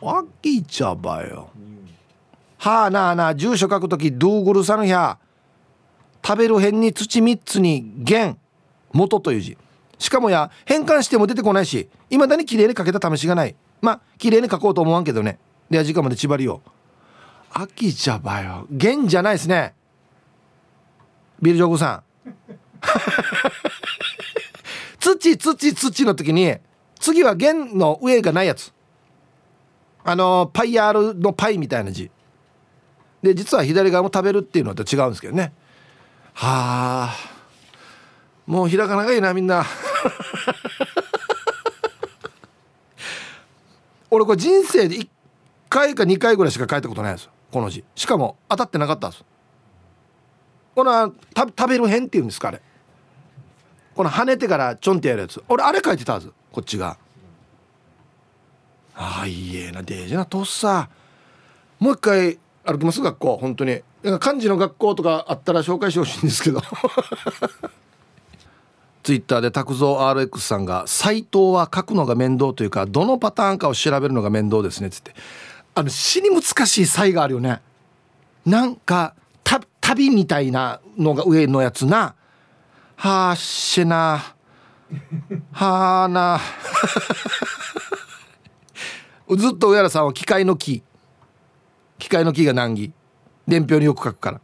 [0.00, 1.50] わきちゃばよ。
[2.58, 3.34] はあなあなあ。
[3.34, 5.18] 住所書くときドゥーグルさんや
[6.24, 8.36] 食べる辺に土3つに元
[8.92, 9.56] 元という字。
[9.98, 13.56] しかもや変換しても出てこないしいまだに綺麗に書けた試しがない。
[13.80, 15.38] まあ綺麗に書こうと思わんけどね。
[15.70, 16.60] では時間まで縛りよ
[17.50, 18.66] 秋茶ばよ。
[18.70, 19.74] 弦じゃないですね。
[21.40, 22.02] ビルジョグさん。
[25.00, 26.56] 土土土の時に
[27.00, 28.72] 次は弦の上がないやつ。
[30.04, 32.10] あのパイヤールのパイみたいな字。
[33.22, 35.52] で実は左側も食べるっていうのと違うんですけどね。
[36.34, 37.37] はあ。
[38.48, 39.62] もうひらがながいいなみんな。
[44.10, 45.06] 俺これ人生で1
[45.68, 47.84] 回か2回ぐらいしか書いたことないですこの字。
[47.94, 49.24] しかも当たってなかったんです
[50.74, 52.62] この食べる辺っていうんですかあれ。
[53.94, 55.44] この跳ねてからちょんってやるやつ。
[55.46, 56.96] 俺あれ書いてたはずこっちが。
[58.94, 59.82] ああいいえな。
[59.82, 60.88] デージなとっさ。
[61.78, 63.36] もう一回歩きます学校。
[63.36, 63.82] 本当に。
[64.20, 66.62] 漢字の学校とかあったら紹介してほしいんですけど。
[69.02, 75.14] ツイッターで拓蔵 RX さんが「サイトは書くのが面倒というかどのパターンかを調べるのが面倒ですね」っつって。
[75.74, 77.60] あの死に難しい才があるよね。
[78.44, 79.14] なんか
[79.80, 82.14] 旅みたいなのが上のやつな。
[82.96, 84.34] はあしな。
[85.52, 86.40] はあな。
[89.38, 90.82] ずっと上原さんは機械の木。
[91.98, 92.92] 機械の木が難儀。
[93.46, 94.40] 伝票によく書くから。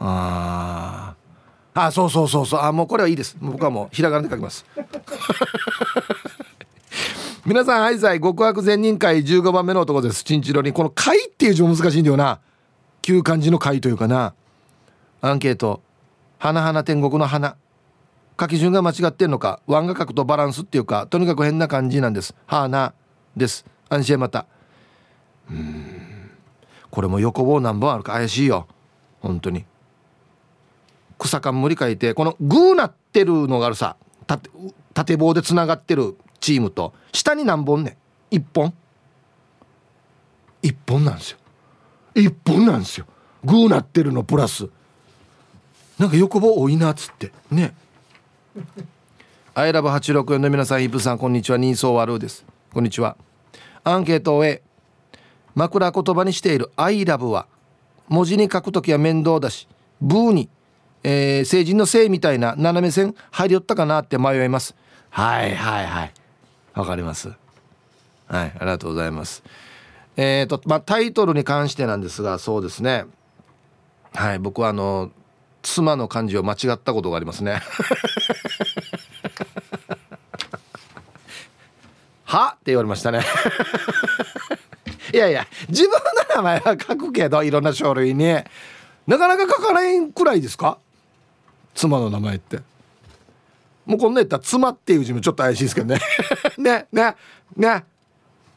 [0.00, 1.23] ああ
[1.74, 2.60] あそうそうそうそう。
[2.60, 3.36] あもうこれはいいです。
[3.40, 4.64] 僕はもうひらがなで書きます。
[7.44, 10.22] 皆さんはいざい極悪善人会15番目の男です。
[10.22, 10.72] チンチロに。
[10.72, 12.38] この「会」っていう字も難しいんだよな。
[13.02, 14.34] 旧漢字の会というかな。
[15.20, 15.82] アンケート
[16.38, 17.56] 「花花天国の花」
[18.40, 19.60] 書き順が間違ってんのか。
[19.66, 22.36] ワンが書くとバランスっていうかとにかく変な感じなんです。
[22.46, 22.94] はな
[23.36, 23.64] です。
[23.88, 24.46] 安心また。
[25.50, 25.86] うん。
[26.90, 28.68] これも横棒何本あるか怪しいよ。
[29.20, 29.64] 本当に。
[31.24, 33.96] 草冠書いてこのグーなってるのがあるさ
[34.92, 37.96] 縦棒でつながってるチームと下に何本ね
[38.30, 38.74] 1本。
[40.62, 41.38] 1本なんですよ。
[42.14, 43.06] 一本なんですよ。
[43.44, 44.68] グーなってるのプラス
[45.98, 47.74] なんか横棒多いなっつってね。
[49.54, 51.58] アイラブ864の皆さんイブさんこんにちは。
[51.58, 52.44] 人相悪です。
[52.72, 53.16] こんにちは。
[53.84, 54.62] アンケートを終え
[55.54, 57.46] 枕言葉にしている「アイラブは
[58.08, 59.68] 文字に書くときは面倒だし
[60.00, 60.48] ブーに、
[61.04, 64.74] えー、成人のせいみたいな斜め線入りよったかなって迷います。
[65.10, 66.12] はいはいはい。
[66.74, 67.28] わかります。
[68.26, 69.42] はいありがとうございます。
[70.16, 73.04] えーとまあ、タイトルに関してなんですがそうですね。
[74.14, 75.10] はい僕はあの
[75.62, 77.60] 妻の漢字を間違ったことがありますね。
[82.24, 83.20] はって言われましたね。
[85.12, 85.98] いやいや自分の
[86.36, 88.24] 名前は書くけどいろんな書類に。
[89.06, 90.78] なかなか書かないくらいですか？
[91.74, 92.60] 妻の名前って。
[93.86, 96.00] もうこんな言ったら妻っていう字もちょっと怪しいですけどね。
[96.56, 97.14] ねね
[97.56, 97.84] ね。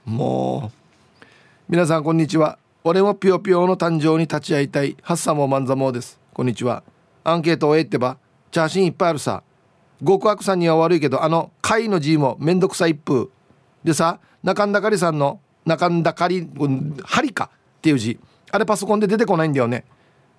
[0.05, 1.25] もう
[1.67, 2.57] 皆さんこんにちは。
[2.83, 4.95] 俺もぴよぴよの誕生に立ち会いたい。
[5.01, 6.19] ハッサモマンザモーです。
[6.33, 6.83] こんにちは。
[7.25, 8.17] アンケートをえってば
[8.51, 9.43] チャーシンいっぱいあるさ。
[10.05, 13.27] 極悪さんには悪いけどあの「貝の字もめんどくさい一風
[13.83, 16.47] でさ中んだかりさんの中んだかり
[17.03, 18.19] 「針か」っていう字。
[18.49, 19.83] あれパソコンで出てこないんだよね。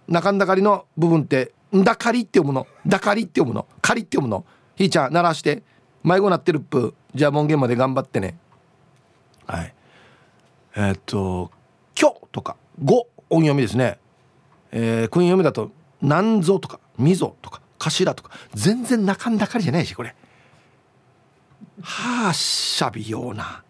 [0.09, 4.45] 中んだかりの部分って「だかり」って読むの「だかり」って読むの「かり」って読むの。
[4.77, 5.63] ひーちゃん鳴らして。
[6.05, 6.95] 迷子なってるっぷ。
[7.15, 8.39] じゃあ門限まで頑張ってね。
[9.47, 9.75] はい。
[10.77, 11.51] えー、っと
[11.95, 13.99] 「きょ」とか「ご」音読みですね、
[14.71, 18.31] えー、訓読みだと「なんぞ」とか「みぞ」とか「かしら」とか。
[18.55, 20.15] 全然なかんだかりじゃないしこれ。
[21.83, 23.63] はあしゃびような。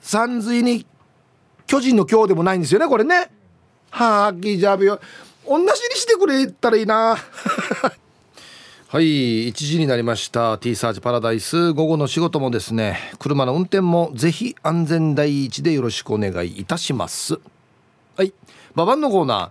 [0.00, 0.86] 山水に
[1.66, 3.30] 巨人の今日でもないんですよねこれね。
[3.90, 5.00] はあきじゃびよ
[5.48, 7.16] 同じにしてくれたらいいな。
[8.88, 10.58] はい1時になりました。
[10.58, 11.72] T サージパラダイス。
[11.72, 17.38] 午後の仕事もですね車の運転もぜひ安全第一でよろしくお願いいたします。
[18.16, 18.32] はい
[18.74, 19.50] ババンのコーナ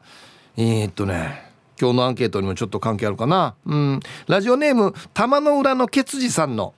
[0.58, 0.82] ー。
[0.82, 3.56] えー、っとね今日のアンケートにもちょっと関係あるかな。
[3.66, 4.00] うん。
[4.28, 6.74] ラジオネーム玉の裏のケツジさんの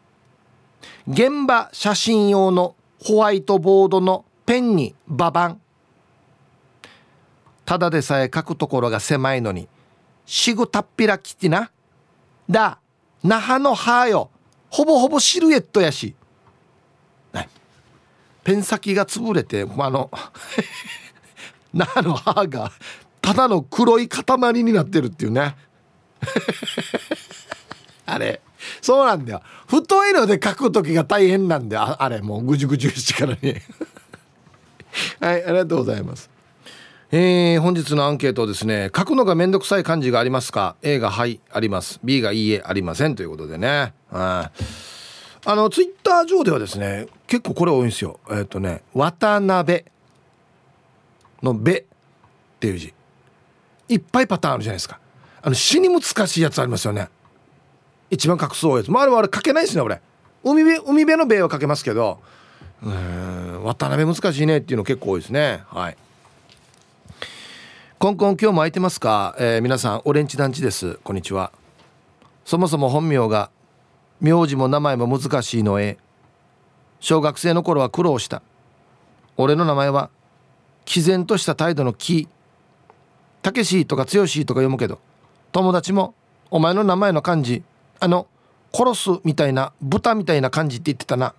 [1.08, 5.62] 現場写真用のホワイトボードのペンにババン。
[7.67, 9.67] ただでさえ書くところが狭いのに
[10.25, 11.69] しぐたっぴらきてな。
[12.49, 12.80] だ
[13.25, 14.30] 那覇の歯よ。
[14.69, 16.15] ほぼほぼシルエットやし、
[17.34, 17.49] ね、
[18.45, 20.10] ペン先が潰れてあの
[21.73, 22.71] 那覇の歯が
[23.21, 25.58] ただの黒い塊になってるっていうね。
[28.06, 28.39] あれ
[28.82, 29.41] そうなんだよ。
[29.67, 32.01] 太いので書く時が大変なんだよ。
[32.01, 33.56] あれもうぐじゅぐじゅしてからに
[35.19, 36.37] はいありがとうございます。
[37.10, 42.02] えー、本日のアンケートですね書くのがめんどくさい漢字がありますか？A がはいあります。
[42.04, 43.93] B がいいえありませんということでね。
[44.12, 44.52] あ
[45.46, 48.20] のツイッター上ではですね結構これ多いんですよ。
[48.30, 49.86] えっ、ー、とね渡辺
[51.41, 51.84] の「べ」っ
[52.60, 52.93] ていう字。
[53.88, 55.00] いっぱいパターンあるじゃないですか。
[55.41, 57.08] あの死に難しいやつありますよね。
[58.10, 58.91] 一番画数多いやつ。
[58.91, 60.02] まああれはあれ書けないですね俺。
[60.43, 62.20] 海辺海辺の「べ」は書けますけど。
[62.84, 65.63] うん渡辺難しいねっていうの結構多いですね。
[65.67, 65.98] はい。
[67.99, 70.99] コンコン今日も空いてますか、えー、皆さんオレンジ団地です。
[71.03, 71.51] こんにちは。
[72.45, 73.49] そもそも本名が
[74.21, 75.97] 名字も名前も難しいのへ
[76.99, 78.43] 小学生の頃は苦労した。
[79.36, 80.12] 俺の名前は
[80.86, 82.29] 毅然とした態度の木。
[83.41, 84.99] たけしとか強しとか読むけど
[85.51, 86.13] 友達も
[86.51, 87.63] お前の名前の漢字
[87.99, 88.27] あの
[88.75, 91.33] 殺すみたいな豚みたいな感じって言ってたな。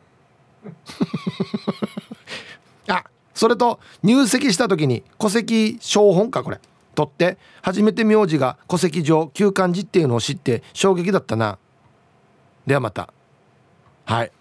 [3.38, 6.58] それと入籍した時に戸籍標本かこれ。
[6.96, 11.56] 取って初めて名字が戸籍上旧漢字っていうのを知って衝撃だったな。
[12.66, 13.14] ではまた。
[14.06, 14.32] はい。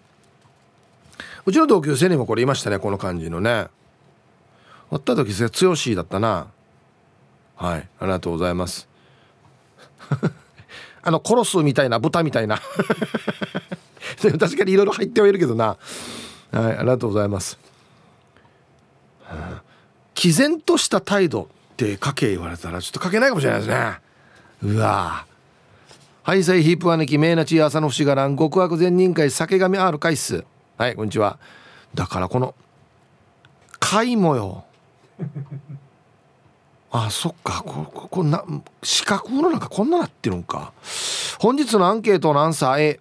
[1.46, 3.68] うちの同級生にもこれいましたねこの感じのね。
[4.90, 6.48] おった時強しだったな。
[7.54, 7.88] はい。
[8.00, 8.88] ありがとうございます。
[11.02, 12.60] あの殺すみたいな豚みたいな。
[14.20, 15.76] 確かにいろいろ入ってはいるけどな。
[16.50, 17.58] はいありがとうございます、
[20.14, 23.98] 毅然とした態度って書け言われたらちょっと書けないかもしれないですね。
[24.62, 25.26] うわ。
[26.22, 30.44] はいさいヒープアネキメイナチ朝の節がらん極悪善人会酒神 R 回数
[30.76, 31.38] はいこんにちは。
[31.94, 32.54] だからこの
[33.78, 34.64] 貝もよ
[36.90, 37.62] あそっか。
[37.64, 38.44] こここな
[38.82, 40.72] 四角の中こんななってるんか。
[41.38, 43.00] 本日のアンケートのアンサー A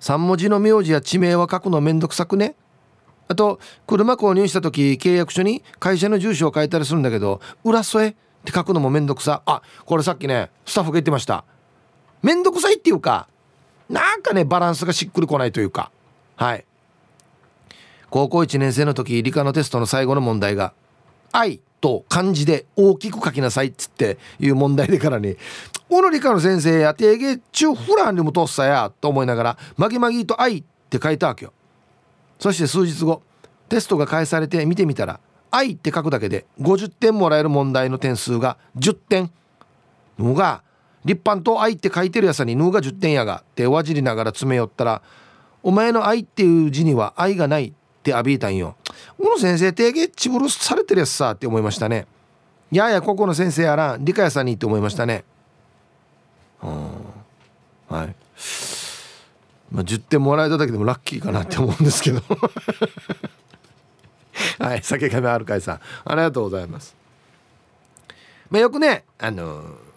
[0.00, 2.54] 3文字の名字や地名は書くのめんどくさくね。
[3.30, 8.14] あと車購入した時契約書に会社の住所を書いたりするんだけど裏添えっ
[8.44, 9.42] て書くのもめんどくさ。
[9.46, 11.44] あこれさっきねスタッフが言ってました。
[12.22, 13.28] めんどくさいっていうか
[13.88, 15.92] なんかねバランスがしっくりこないというか。
[16.34, 16.64] はい。
[18.10, 20.72] 高校1年生の時理科のテストの最後の問題が
[21.30, 25.36] 「愛」と漢字で大きく書きなさいっつっていう問題でからに
[25.88, 31.52] 「小野理科の先生や定芸中フランにも通っさや」と思いながら「まぎまぎと愛」って書いたわけよ。
[32.40, 33.22] そして数日後
[33.68, 35.20] テストが返されて見てみたら
[35.52, 39.30] 「愛」って書くだけで50点もらえる問題の点数が10点
[40.18, 40.62] のが
[41.04, 45.02] 立派と愛って書いてるやさに「ぬ」が10点やがっておわじりながら詰め寄ったら
[45.62, 47.68] 「お前の愛っていう字には愛がない」
[48.00, 48.76] って浴びたんよ。
[49.18, 52.06] この先生定芸チブルされてるやつさって思いましたね。
[52.72, 55.24] ややここの先生やらん理科屋さんにって思いましたね。
[57.88, 58.14] はい。
[59.70, 62.22] まあ、10点もらえただけでもラッキーかなって思うんですけど。
[64.58, 65.80] はい酒亀あるかいさん。
[66.04, 66.96] ありがとうございます。
[68.50, 69.90] まあよくねあのー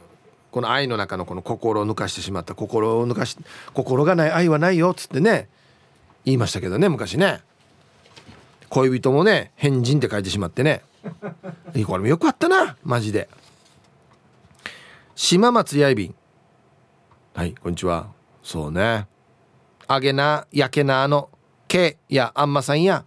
[0.54, 3.36] この愛の中のこの心を抜かしてしまった心を抜かし
[3.74, 5.50] 心がない愛はないよっつってね
[6.26, 7.42] 言いましたけどね昔ね。
[8.70, 10.84] 恋人もね変人って書いてしまってね。
[11.88, 13.30] これもよくあったなマジで。
[15.16, 16.16] 島松やいびん
[17.34, 18.10] はいこんにちは。
[18.44, 19.08] そうね
[19.88, 21.30] あげなやけなの
[21.68, 23.06] けやあんまさんや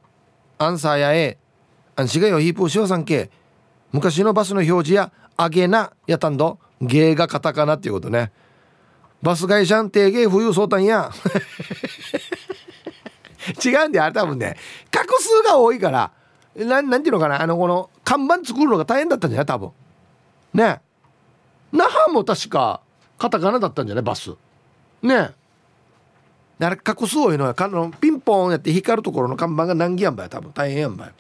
[0.59, 1.39] アンサーやえ
[1.95, 3.31] あんしがよヒープーしおさんけ
[3.93, 8.33] 昔のバスの表示やあげなやたんど芸がカタカナっていうことね。
[9.23, 11.11] バス会社んて芸冬そうたんや。
[13.65, 14.57] 違うんだよあれ多分ね。
[14.91, 16.11] 画数が多いから
[16.57, 19.71] ななんていうのかなあのこの看板作るのが大変だったんじゃない多分。
[20.55, 20.81] ね。
[21.73, 22.81] 那覇も確か
[23.19, 24.33] カタカナだったんじゃないバス。
[25.03, 25.31] ね。
[26.59, 31.13] あれ画数多いのはかのピンポンやって光るところの看板が難儀やんばい多分大変やんばい。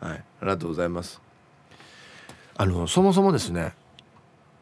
[0.00, 0.18] はい。
[0.18, 1.20] ありがとうございます。
[2.56, 3.72] あのそもそもですね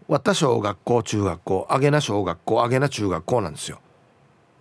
[0.06, 3.80] わった小学校中学校あげな小学校あげな中学校なんですよ。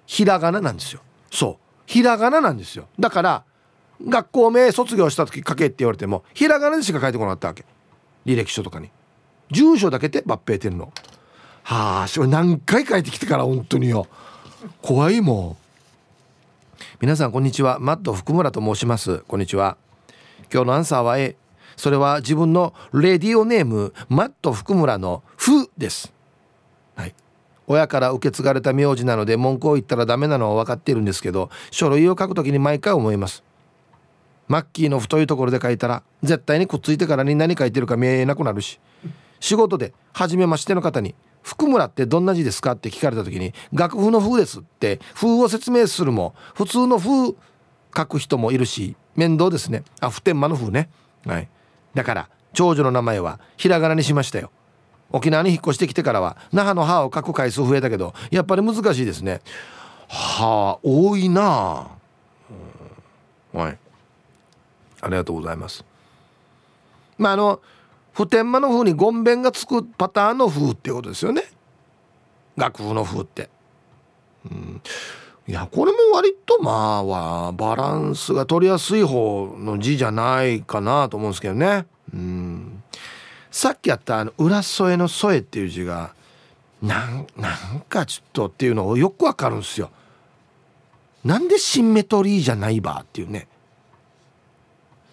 [0.07, 1.01] ひらがななんですよ。
[1.31, 1.63] そう。
[1.85, 2.87] ひらがななんですよ。
[2.99, 3.43] だから
[4.03, 7.65] 学校名卒業した時書けって言われてもひらがなでしか書いてこなかったわけ。
[8.25, 8.89] 履歴書とかに。
[9.51, 10.91] 住所だけで抜兵てんの
[11.61, 14.07] はあそれ何回書いてきてから本当によ。
[14.81, 15.57] 怖いもん。
[17.01, 17.77] 皆さんこんにちは。
[17.79, 19.19] マッド福村と申します。
[19.27, 19.77] こんにちは。
[20.51, 21.35] 今日のアンサーは A
[21.75, 26.13] それは自分のレディオネームマット福村の「ふ」です。
[26.95, 27.15] はい。
[27.67, 33.43] 親から受け継がれた名字なので文句を言ったらダメなのは分かっているんですけど書類を書くときに毎回思います。
[34.47, 38.79] マッキーの太いところで書いたら絶対にくっついてからに何書いてるか見えなくなるし。
[39.39, 41.13] 仕事で初めましての方に
[41.45, 47.35] 「福村ってどんな字ですか?」って聞かれた時に「楽譜の風です」って風を説明するも普通の風
[47.95, 49.83] 書く人もいるし面倒ですね。
[50.01, 50.89] あ普天間の風ね。
[51.25, 51.47] はい。
[51.93, 54.49] だから長女の名前はひらがなにしましたよ。
[55.11, 59.41] 沖縄に引っ越してきてからは那覇の歯を書く回数増えたけどやっぱり難しいですね。
[60.09, 61.87] はあ多いな、
[63.53, 63.77] うん、はい。
[65.01, 65.85] ありがとうございます。
[67.17, 67.61] まああの
[68.15, 71.43] 普天間の風にごんべんがつくパターンの風っていうことですよね。
[72.55, 73.49] 楽譜の風って、
[74.49, 74.81] うん、
[75.45, 81.85] いやこれも割とまあはバランスが取りやすい方の字じゃないかなと思うんですけどね。
[82.13, 82.83] うん。
[83.51, 86.13] さっきやったあの裏添えの添えっていう字が
[86.81, 89.91] なんなんかちょっとっていうのをよくわかるんですよ。
[91.25, 93.49] なんでシンメトリーじゃないばっていうね。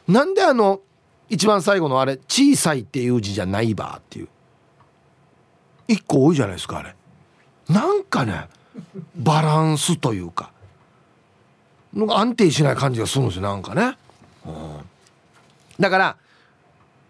[0.07, 0.80] なんであの
[1.29, 4.29] 一番最後のあれ小さいっていう字じゃないばっていう。
[5.89, 6.95] 一個多いじゃないですかあれ。
[7.68, 8.49] なんかね
[9.16, 10.53] バランスというか。
[11.95, 13.97] のが安定しない感じがするんですよなんかね、
[14.47, 14.81] うん、
[15.79, 16.16] だから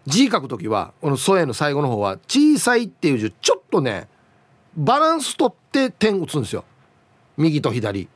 [0.05, 4.07] 字書く時はこの「添え」の最後の方は「小さい」っていう字ちょっとね
[4.75, 6.65] バランス取って点打つんですよ。
[7.37, 8.09] 右と左。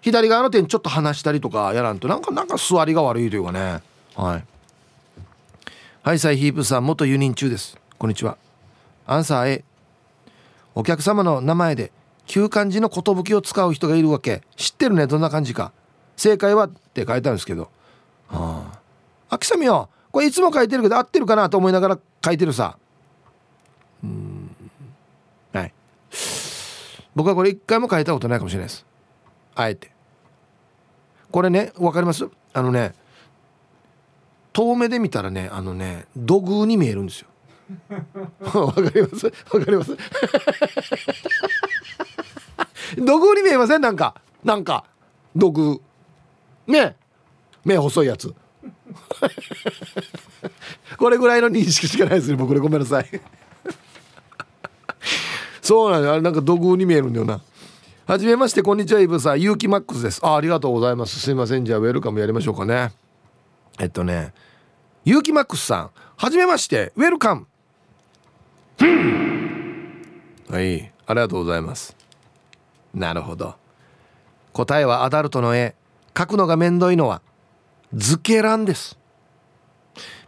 [0.00, 3.82] 左側の点ちょっと離したりとかやらんとなんかなんか座りが悪いというかね。
[4.16, 4.44] はい。
[6.02, 7.76] はいサイヒープさん元輸入中です。
[7.98, 8.38] こんにちは。
[9.04, 9.64] アンサー A
[10.74, 11.90] お客様の名前で
[12.24, 14.42] 旧漢字の寿を使う人がいるわけ。
[14.56, 15.08] 知ってるね。
[15.08, 15.72] どんな感じか。
[16.16, 17.70] 正解はって書いてあるんですけど。
[18.28, 18.70] は
[19.28, 19.90] あ秋雨よ。
[20.12, 22.78] これいつも書いてるけど合ってるかなと思いながら書いてるさ。
[24.04, 24.50] うん。
[25.52, 25.74] はい。
[27.16, 28.86] 僕はこれ一回も書いたことないかもしれないです。
[29.56, 29.90] あえて。
[31.32, 32.26] これね分かります？
[32.54, 32.94] あのね
[34.58, 37.28] 遠目で見たらねあのね土偶に見えるんですよ。
[38.60, 39.26] わかります？
[39.26, 39.96] わかります？
[42.98, 43.80] 土偶に見えません？
[43.80, 44.84] なんかなんか
[45.36, 45.80] 土偶。
[46.66, 46.96] ね。
[47.64, 48.34] 目細いやつ。
[50.98, 53.06] これぐらいの認識しかないですね僕でごめんなさい。
[55.62, 57.40] そうなんだなんか土偶に見えるんだよな。
[58.06, 59.40] はじめましてこんにちはイブさん。
[59.40, 60.20] ゆうきマックスです。
[60.24, 61.20] あありがとうございます。
[61.20, 61.64] すいません。
[61.66, 62.92] じゃあウェルカムやりましょうかね。
[63.78, 64.32] えっとね
[65.08, 67.46] ゆうきマックスさんはじめましてウェルカム。
[70.50, 71.96] はいありがとうございます。
[72.92, 73.54] なるほど。
[74.52, 75.74] 答えはアダルトの絵。
[76.12, 77.22] 描くのがめんどいのは
[77.94, 78.98] 図形欄です。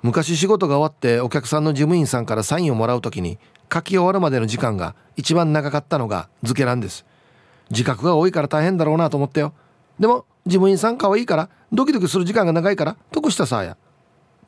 [0.00, 3.38] 昔仕事が終わってお客さんの事務員さんからサインをもらう時に
[3.70, 7.04] 書き終わるまでの時間が一番長かったのが図形欄です。
[7.70, 9.52] 自覚が多いから大変だろうなと思ったよ。
[9.98, 13.76] でも事務員さん可愛いからドキドキする時間が長いから得したさあや。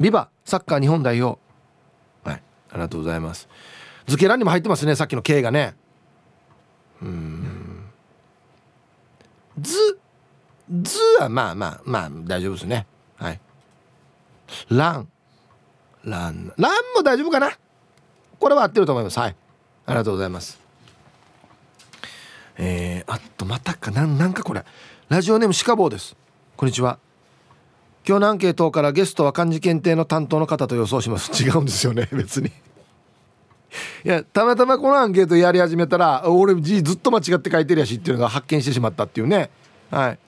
[0.01, 1.41] ビバサッカー日本代表。
[2.25, 2.43] はい。
[2.71, 3.49] ありがとうございます。
[4.07, 5.75] 漬け欄にも入ってますねさっきの K がね。
[7.01, 7.85] うん。
[9.61, 9.99] 図
[10.71, 12.87] 図はまあまあまあ大丈夫ですね。
[13.17, 13.41] はい。
[14.71, 15.09] ラン
[16.05, 17.51] ランランも大丈夫かな？
[18.41, 19.19] これは合ってると思います。
[19.19, 19.37] はい。
[19.87, 20.59] ありがとうございます。
[22.57, 23.91] えー、あとまたか。
[23.91, 24.65] なんなんかこれ。
[25.09, 26.17] ラジオネームシカボーです。
[26.57, 26.99] こんにちは
[28.07, 31.31] 今日のアンケートからゲストは漢字検定の担当の方と予想します。
[31.43, 32.49] 違うんですよね別に。
[34.05, 39.51] いやたまたまこのアンケートやり始めたら俺字ずっと間違って書いてるやしっていうのが発見してしまったっていうね。
[39.91, 40.19] はい。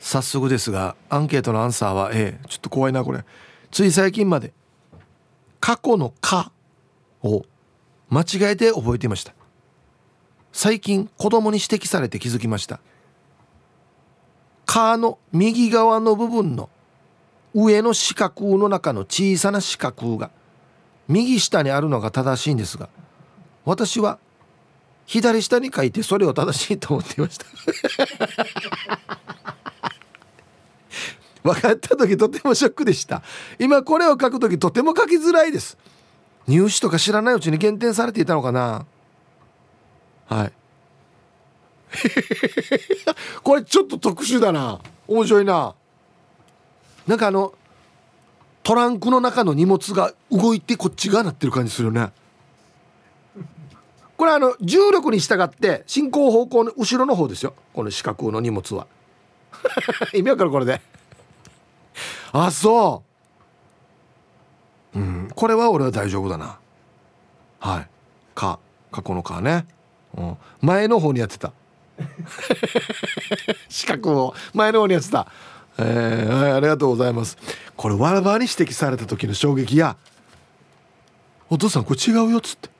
[0.00, 3.24] 早速ですがアンケートのアンサーは A ちょっと怖いなこれ。
[3.70, 4.52] つい最近まで
[5.60, 6.52] 過去の「か」
[7.22, 7.44] を
[8.10, 9.34] 間違えて覚えていました。
[10.52, 12.80] 最近子供に指摘されて気づきました
[14.72, 16.70] 「か」の右側の部分の
[17.54, 20.30] 上の四角の中の小さな四角が
[21.08, 22.88] 右下にあるのが正しいんですが
[23.66, 24.18] 私は
[25.04, 27.46] 左下に書いてそれを正しいと思っていました。
[31.42, 33.22] 分かった時とてもショックでした。
[33.58, 35.76] 今これを書く時とても書きづらいです。
[36.46, 38.86] 入試とか知らないうちに減点されていたのかな。
[40.28, 40.52] はい。
[43.42, 44.80] これちょっと特殊だな。
[45.06, 45.74] 面白いな。
[47.06, 47.54] なんかあの
[48.62, 52.12] トランクの中の荷物が動いてこっち側なってる感じするよね。
[54.16, 57.54] これあの重力に従って進行方向の後ろの方ですよ。
[57.72, 58.86] この四角の荷物は。
[60.14, 60.80] 意味わかるこれで。
[62.32, 63.02] あそ
[64.94, 64.98] う。
[64.98, 66.58] うんこれは俺は大丈夫だな。
[67.58, 67.88] はい
[68.34, 68.58] 「か」
[68.92, 69.66] 過去の「か」ね、
[70.16, 71.52] うん、前の方にやってた。
[73.68, 75.26] 四角を前の方にやってた。
[75.78, 77.36] えー、はい、ありがとうございます。
[77.76, 79.96] これわらばに指摘された時の衝撃や。
[81.48, 82.70] お父さんこれ違うよっつって。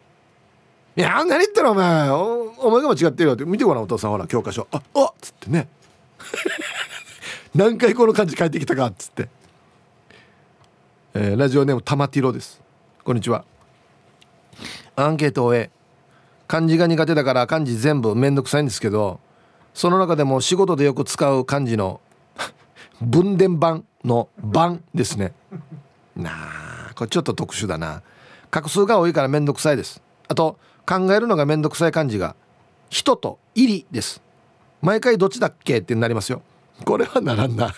[0.97, 2.11] いや何言ってるお前。
[2.11, 3.45] お前が間違ってるよって。
[3.45, 4.11] 見てごらんお父さん。
[4.11, 4.66] ほら教科書。
[4.73, 5.68] ああっつってね。
[7.55, 9.29] 何回この漢字書いてきたかっつって、
[11.14, 12.61] えー、ラジオネーム玉ティロです。
[13.05, 13.45] こんにちは。
[14.97, 15.70] アンケートを終え
[16.53, 19.21] 漢字が苦手だから漢字全部めんどくさいんですけど
[19.73, 22.03] その中でも仕事でよく使う漢字の
[23.01, 25.33] 文伝版の版ですね。
[26.15, 26.31] な
[26.91, 28.03] あこれちょっと特殊だな。
[28.51, 30.03] 画数が多いからめんどくさいです。
[30.29, 32.37] あと考えるのがめんどくさい漢字が
[32.91, 34.21] 「人」と「入り」です。
[34.83, 36.43] 毎回どっちだっけってなりますよ。
[36.85, 37.73] これはならんな。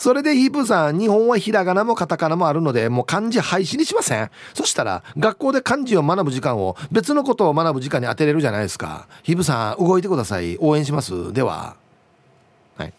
[0.00, 4.30] それでヒープさん日本はひらがなもカタカナもあるのでもう漢字廃止にしません。
[4.54, 9.06] そしたら学校で漢字を学ぶ時間を別のことを学ぶ時間に当てれるじゃないですか。
[9.22, 10.56] ヒープさん動いてください。
[10.56, 11.34] 応援します。
[11.34, 11.76] では。
[12.78, 12.94] はい。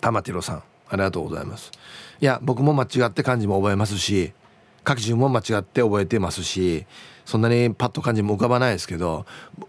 [0.00, 1.72] 玉ティロさんありがとうございます。
[2.20, 4.32] いや僕も間違って漢字も覚えますし
[4.86, 6.86] 書き順も間違って覚えてますし
[7.24, 9.26] そんなにパッと漢字も浮かばないですけど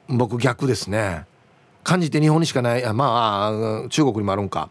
[0.07, 1.25] 僕逆ですね。
[1.83, 2.85] 漢字って日本にしかない。
[2.85, 4.69] あまあ中国にもあるんか。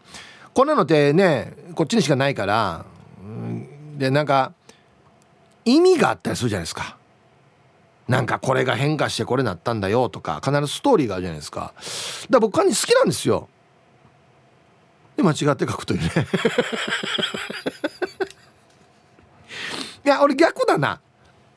[0.57, 2.83] こんなのってねこっちにしかないから
[3.95, 4.53] でなんか
[5.65, 6.97] 意味があったりするじゃないですか。
[8.07, 11.59] なんかこれが変化してこれなったんだよとか必ずストーリーがあるじゃないですか。
[11.61, 11.83] だか
[12.31, 13.49] ら僕漢字好きなんですよ。
[15.15, 16.09] で間違って書くというね。
[20.05, 21.01] いや俺逆だな。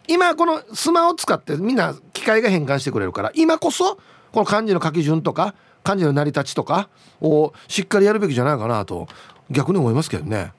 [0.09, 3.97] 今このスマホ使ってみんな機械が変換してくれるから今こそ
[4.31, 6.89] この漢字の書き順とか漢字の成り立ちとか
[7.21, 9.09] をしっかりやるべきじゃないかなと
[9.51, 10.53] 逆に思いますけどね。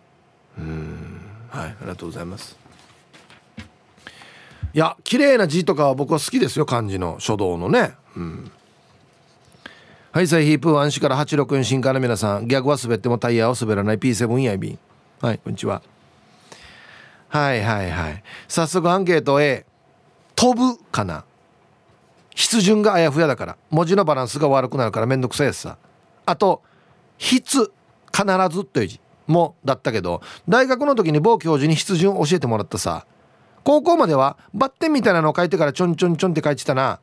[0.57, 1.22] うん。
[1.49, 2.57] はいありがとうございます。
[4.74, 7.95] いや綺麗な字とかは僕は好きですよ漢字の書道のね。
[8.15, 8.51] うん。
[10.11, 14.78] はいサイヒープーン市から86新刊の皆さん逆は滑ってもタイヤは滑らない P7 やいび
[15.22, 15.82] はいこんにちは。
[17.30, 18.24] はいはいはい。
[18.47, 19.65] 早速アンケート A
[20.36, 21.24] 飛ぶかな。
[22.36, 25.78] 筆順があやふやだから文字のバランスが悪くなるからめんどくさいやつさ。
[26.26, 26.62] あと
[27.20, 27.70] 「筆」
[28.14, 29.00] 必ずという字。
[29.28, 33.06] もだったけど大学の時に某教授に筆順を教えてもらったさ。
[33.64, 37.00] 高校まではバッテンみたいなのを書いてからちょんちょんちょんって書いてたな。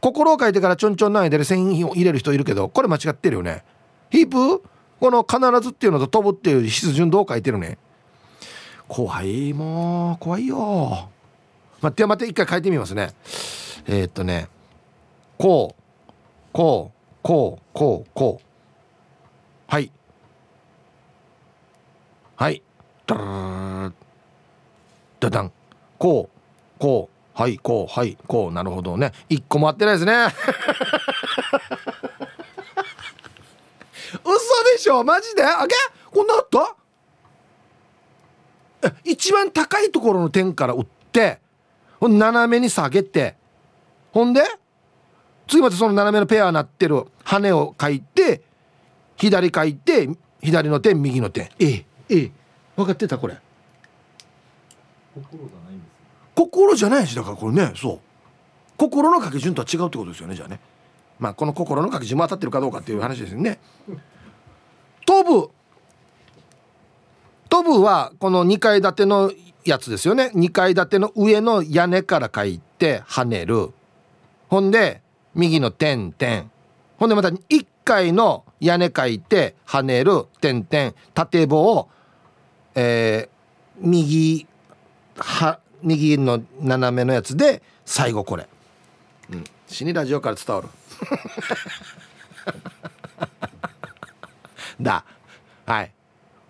[0.00, 3.64] 心を書いてからちょんちょんの間で線を入れる人いるけどこれ間違ってるよね。
[4.10, 4.62] ヒープ
[5.00, 7.78] この「必ず」っていうのと「飛ぶ」っていう筆順どう書いてるね。
[8.88, 11.08] 怖いもう怖いよ。
[11.80, 13.10] 待って待って一回書いてみますね。
[13.86, 14.48] えー、っとね。
[15.38, 16.12] こう
[16.52, 18.46] こうこうこうこう。
[19.68, 19.90] はい。
[22.36, 22.62] はい。
[23.06, 23.92] ダラ
[25.20, 25.52] ダダン
[25.98, 30.26] こうこうはいこうはいこうなるほどね一個も合ってないですね
[34.24, 35.74] 嘘でしょマジであげ
[36.10, 36.76] こんなあった
[39.04, 41.40] 一番高いところの点から打って
[42.00, 43.36] 斜めに下げて
[44.12, 44.42] ほんで
[45.48, 48.42] 次またその斜めのペアになってる羽を書いて
[49.16, 50.08] 左書いて
[50.42, 51.48] 左の点右の点。
[51.58, 52.30] ええええ。
[52.76, 53.36] 分かってたこれ。
[56.34, 58.00] 心じゃないしだからこれねそう。
[58.76, 60.60] 心の書き順とは違うってことですよねじゃあね。
[61.18, 63.58] まあこの心の書き順も当たってるかどうかっていう話ですよね。
[65.06, 65.50] 飛ぶ
[67.48, 69.32] 飛ぶはこの2階建ての
[69.64, 70.30] やつですよね。
[70.34, 73.70] 2階建ての上の屋根から書いて跳ねる。
[74.48, 75.00] ほんで
[75.36, 76.46] 右の点々
[76.98, 81.88] ほんでまた1階の屋根書いて跳ねる点々縦棒
[82.74, 84.46] えー、右
[85.16, 88.46] は右の斜めのやつで最後これ、
[89.30, 90.68] うん、死にラジオから伝わる。
[94.80, 95.04] だ。
[95.64, 95.92] はい。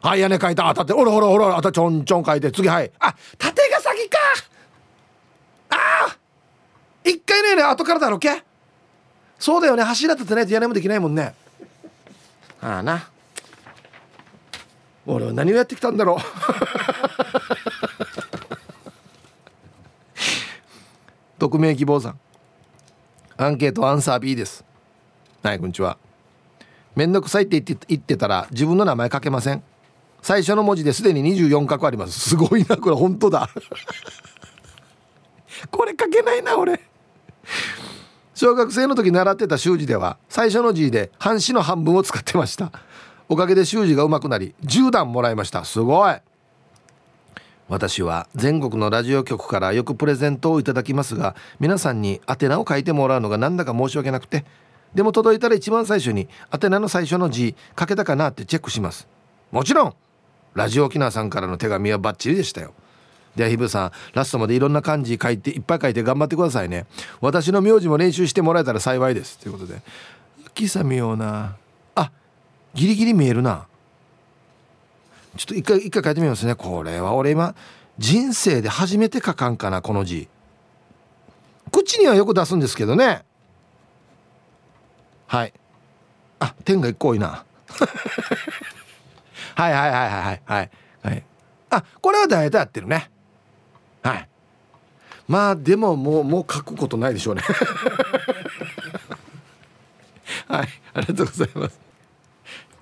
[0.02, 0.68] はい屋根書いた。
[0.68, 2.90] あたっておらおらおらあたちょんちょん書いて次はい。
[2.98, 4.18] あ縦が先か。
[5.70, 5.76] あ
[6.08, 6.16] あ
[7.04, 8.45] 一回ね後からだろけ
[9.38, 9.82] そうだよね。
[9.82, 11.34] 柱立てないと屋根もできないもんね。
[12.60, 13.08] ああな。
[15.06, 16.18] 俺は何をやってきたんだろう。
[21.38, 22.18] 匿名希望さん。
[23.36, 24.64] アンケートアンサー B です。
[25.42, 25.98] はいこんにちは。
[26.96, 29.62] めんどくさいって言って言ってたら自分の名前書けません。
[30.22, 32.30] 最初の文字ですでに24画あります。
[32.30, 32.96] すごいなこれ。
[32.96, 33.48] 本当だ。
[35.70, 36.80] これ書けないな俺
[38.36, 42.70] 小学生の時習ってた習字では最初の字で半紙の半分を使ってました。
[43.30, 45.64] おかげで習字が上手くなり10段もらいました。
[45.64, 46.16] すごい。
[47.70, 54.44] 私は全国のラジオ局からよくプレゼントをいただきますが皆さんに宛名を書いてもらうのがなんだか申し訳なくて
[54.94, 59.08] でも届いたら一番最初に宛名の最初の字書けたかなってチェックします。
[59.50, 59.94] もちろん
[60.52, 62.74] ラジオ沖縄さんからの手紙はバッチリでしたよ。
[63.36, 66.86] ではひぶさんラストまでいろんな漢字書いていっぱい書いて頑張ってくださいね。
[67.20, 69.38] 私の名字も練習してもらえたら幸いです。
[69.38, 69.80] ということで。
[70.54, 71.56] キサミような。
[71.94, 72.10] あ
[72.74, 73.66] ギリギリ見えるな。
[75.36, 76.54] ちょっと一回一回書いてみますね。
[76.54, 77.54] これは俺今
[77.98, 80.28] 人生で初めて書かんかなこの字。
[81.70, 83.22] 口にはよく出すんですけどね。
[85.26, 85.52] はい。
[86.38, 87.44] あ点が一個多いな。
[89.56, 90.70] はいはいはいはいはい。
[91.02, 91.24] はい。
[91.68, 93.10] あこれは大体合ってるね。
[94.06, 94.28] はい。
[95.26, 97.42] まあでももうもう書くことないでしょうね。
[100.46, 100.68] はい。
[100.94, 101.80] ありがとうございます。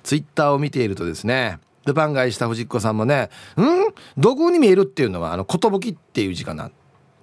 [0.02, 3.94] ツイッターを見ているとですねルパン買いした藤子さんもね「うん？
[4.18, 5.58] 土偶に見える」っていうのはあの寿
[5.90, 6.70] っていう字かな。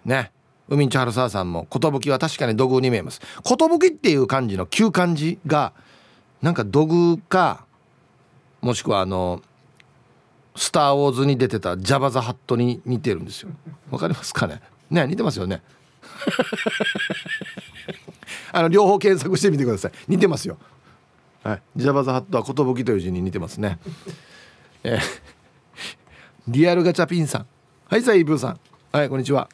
[0.04, 0.32] ね。
[0.68, 3.22] 海んち春沢さんも寿は確かに土偶に見えます。
[3.44, 3.56] 寿
[3.90, 5.74] っていう漢字の旧漢字が
[6.42, 7.66] なんか土偶か
[8.62, 9.42] もしくはあの
[10.56, 13.50] 「スター・ウォーズ」に出てたジャバ・ザ・ハットに似てるんですよ。
[13.90, 14.62] わかりますかね？
[14.90, 15.62] ね似てますよね。
[18.52, 19.92] あの両方検索してみてください。
[20.08, 20.58] 似てますよ。
[21.44, 21.62] はい。
[21.76, 23.80] ジャバ・ザ・ハットは寿という字に似てますね。
[24.84, 25.02] えー、
[26.48, 27.46] リアルガチャピンさん。
[27.88, 28.60] はいさあイブーさん。
[28.92, 29.50] はいこんにちは。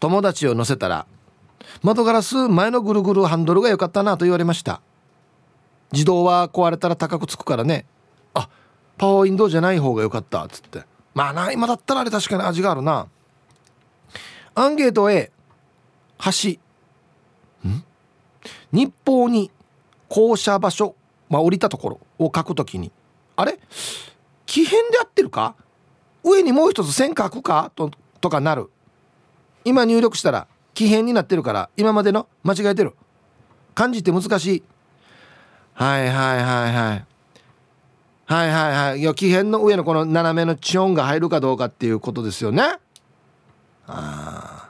[0.00, 1.06] 友達を乗せたら
[1.82, 4.80] 窓ガラス前のぐるぐるハンドルが良かったなと言われました。
[5.92, 7.86] 自動は壊れたら高くつくからね。
[8.98, 10.82] パワーウィンドウじゃない方が良かったっつって。
[11.14, 13.06] まあな今だったらあれ確かに味があるな。
[14.54, 15.30] アンゲート A
[16.18, 16.50] 橋。
[17.68, 17.84] ん？
[18.72, 19.50] 日報に
[20.08, 20.94] 降車場所、
[21.28, 22.90] まあ、降りたところを書くときに。
[23.36, 23.58] あれ？
[24.46, 25.54] 奇変で合ってるか？
[26.24, 27.70] 上にもう一つ線書くか？
[27.76, 27.90] と
[28.20, 28.70] とかなる。
[29.64, 32.94] 今入力したら奇変になってるから今までの間違えてる。
[33.74, 34.62] 漢字って難しい。
[35.74, 37.06] はいはいはいはい。
[38.28, 39.00] はいはいはい。
[39.00, 42.62] いや奇変の上のこの斜めのチョンが入るかどうかっていうことですよね。
[43.86, 44.68] あ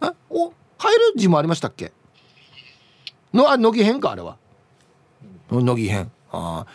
[0.00, 0.52] あお？
[0.78, 1.92] 入る字もありましたっけ？
[3.34, 4.36] のあ乃木編かあれは。
[5.50, 6.70] 乃木編ああ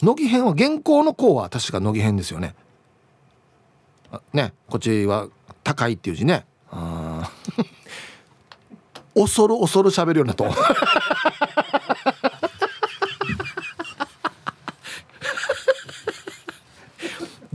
[0.00, 2.54] 乃木編は原稿の項は確か乃木編ですよね。
[4.32, 4.52] ね。
[4.68, 5.26] こっちは
[5.64, 6.46] 高いっていう字ね。
[6.70, 7.28] あ
[9.16, 10.46] 恐る恐る喋るようなと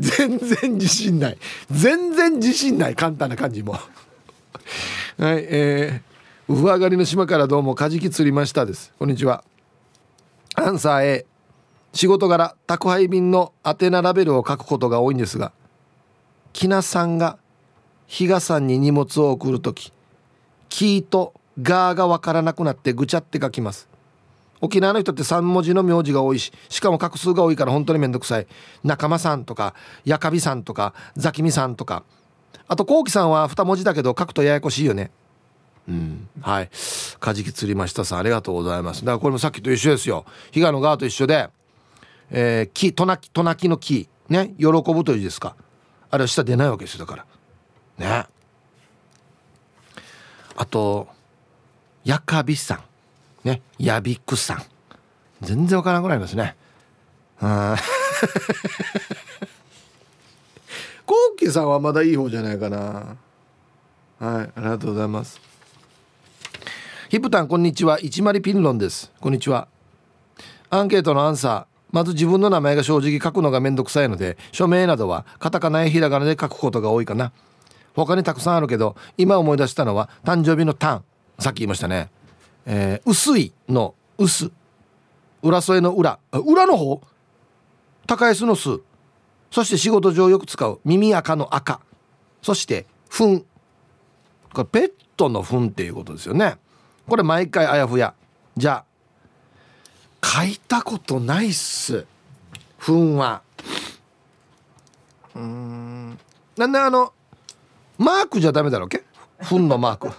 [0.05, 1.37] 全然自信ない。
[1.71, 2.95] 全然自信ない。
[2.95, 3.73] 簡単な感じも。
[3.73, 3.85] はい
[5.17, 8.93] えー、上上がりの島からどうもカジキ釣りましたです。
[8.99, 9.43] こんにちは。
[10.55, 11.25] アンサー A
[11.93, 15.51] 仕事柄宅配便の宛名ラベルを書くことが多いんですが
[16.53, 17.37] きなさんが
[18.07, 19.91] 比嘉さんに荷物を送る時
[20.69, 23.87] 「キー」と「ガー」が分からなくなってぐちゃって書きます。
[24.61, 28.47] 沖縄の人って3文字の名字が多いししかも画数が多いから本当にめんどくさい。
[28.83, 29.75] 仲間さんとか
[30.05, 32.03] やかびさんとかザキミさんとか。
[32.67, 35.11] あとこうきさんは2文字だけど書くとややこしいよね。
[35.87, 36.27] うん。
[36.41, 36.69] はい。
[37.19, 39.01] カジキ釣りましたさんありがとうございます。
[39.01, 40.25] だからこれもさっきと一緒ですよ。
[40.51, 41.49] 比嘉の側と一緒で
[42.31, 45.55] えー、木トナキトナキの木ね喜ぶという字ですか。
[46.09, 47.25] あれは下出ないわけですよだか
[47.97, 48.15] ら。
[48.21, 48.25] ね。
[50.55, 51.07] あと
[52.03, 52.83] やかびさん。
[53.45, 54.63] ねやびくさん。
[55.41, 56.55] 全然わからなくなりますね。
[57.41, 57.75] うん。
[61.05, 62.77] コウキさんはまだいい方じゃないかな。
[62.77, 63.15] は
[64.19, 65.39] いありがとうございます。
[67.09, 67.99] ヒプタンこんにちは。
[67.99, 69.11] 一丸ピンロンです。
[69.21, 69.67] こんにちは。
[70.71, 71.65] アンケートのアンサー。
[71.91, 77.31] まず自分の名前が正直書くのがめんどくさいので署名などはカタカナやひらがなで書くことが多いかな。
[77.93, 81.03] 他にたくさんあるけど今思い出したのは誕生日のタン。
[81.39, 82.09] さっき言いましたね
[82.65, 84.51] えー、薄いの薄。
[85.43, 86.19] 裏添えの裏。
[86.31, 87.01] 裏の方？
[88.07, 88.79] 高安の巣。
[89.51, 90.79] そして仕事上よく使う。
[90.83, 91.79] 耳赤の赤。
[92.41, 93.45] そして糞。
[94.53, 96.57] これペットの糞っていうことですよね。
[97.07, 98.13] これ毎回あやふや。
[98.57, 98.83] じゃ
[100.21, 102.05] あ書いたことないっす。
[102.79, 103.41] 糞は。
[105.35, 106.17] うん。
[106.57, 107.13] なんであの
[107.97, 109.03] マークじゃダメだろうけ？
[109.41, 110.09] 糞のマーク。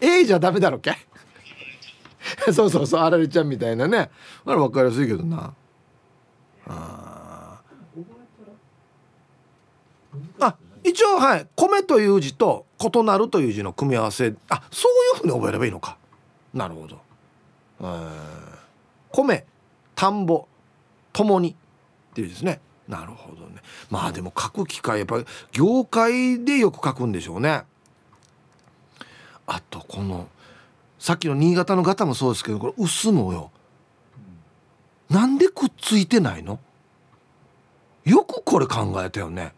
[0.00, 0.96] A じゃダメだろっけ？
[2.52, 4.10] そうそうそうあられちゃんみたいなね。
[4.44, 5.54] あれ分かりやすいけどな。
[6.66, 7.60] あ
[10.40, 11.46] あ一応はい。
[11.56, 14.34] 米という字と異なるという字の組み合わせ。
[14.48, 15.98] あそういうふうに覚えればいいのか。
[16.54, 17.00] なるほど。
[19.12, 19.46] 米
[19.94, 20.46] 田んぼ
[21.12, 22.60] ともにっていうですね。
[22.88, 23.56] なるほどね。
[23.90, 27.62] まあでも書く機会やっぱり業界でよく書くんでしょうね。
[29.52, 30.28] あとこの
[31.00, 33.50] さっきの新潟の型もそうですけどこれ薄もよ。
[35.08, 36.60] なんでくっついてないの？
[38.04, 39.52] よくこれ考えたよね。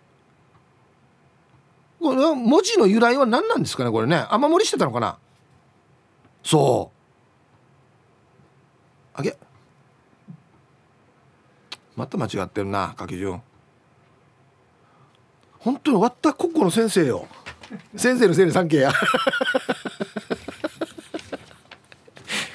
[2.01, 4.25] これ文字の由来は何なんですかねこれね。
[4.31, 5.19] 雨漏りしてたのかな？
[6.43, 6.99] そう。
[9.13, 9.37] あげ
[11.95, 13.43] また間違ってるな書き順
[15.59, 17.29] 本当に終わった国語の先生よ。
[17.97, 18.93] 先生のせいに三景や。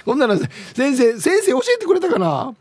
[0.06, 2.56] こんなの先生先生教えてくれたかな？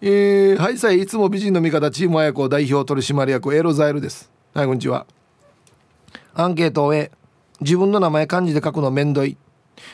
[0.00, 4.30] えー、はいさいいつも美人の味方チーム綾子代表取締役エロザイルです。
[4.54, 5.06] はいこんにちは。
[6.32, 7.10] アンケートをえ
[7.60, 9.36] 自分の名前漢字で書くのめんどい。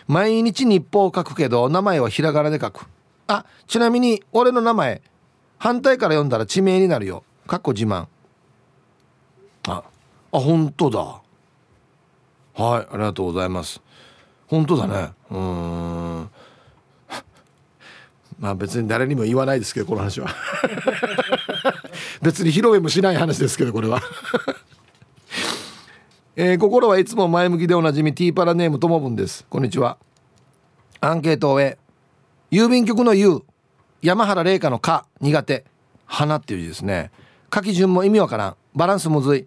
[0.07, 2.87] 毎日日報を書くけど名前はひらがなで書く。
[3.27, 5.03] あちなみに俺の名前
[5.59, 7.25] 反対から読んだら地名になるよ。
[7.49, 8.07] かっこ自慢。
[9.67, 9.83] あ
[10.31, 11.21] あ本当だ。
[12.57, 13.83] はいありがとうございます。
[14.47, 15.11] 本当だね。
[15.31, 16.31] うん。
[18.39, 20.29] まあ別に誰にも言わないですけどこの話は。
[22.23, 24.01] 別に披露宴もしない話ですけどこれは。
[26.37, 29.45] えー、心はいつも前向きでおなじみティーパラネームともぶんです。
[29.51, 29.99] こんにちは。
[31.01, 31.77] アンケートをへ
[32.51, 33.43] 郵便局の U
[34.01, 35.65] 山原玲香の「か」苦手
[36.07, 37.11] 「花」っていう字ですね。
[37.53, 38.57] 書き順も意味わからん。
[38.75, 39.47] バランスむずい。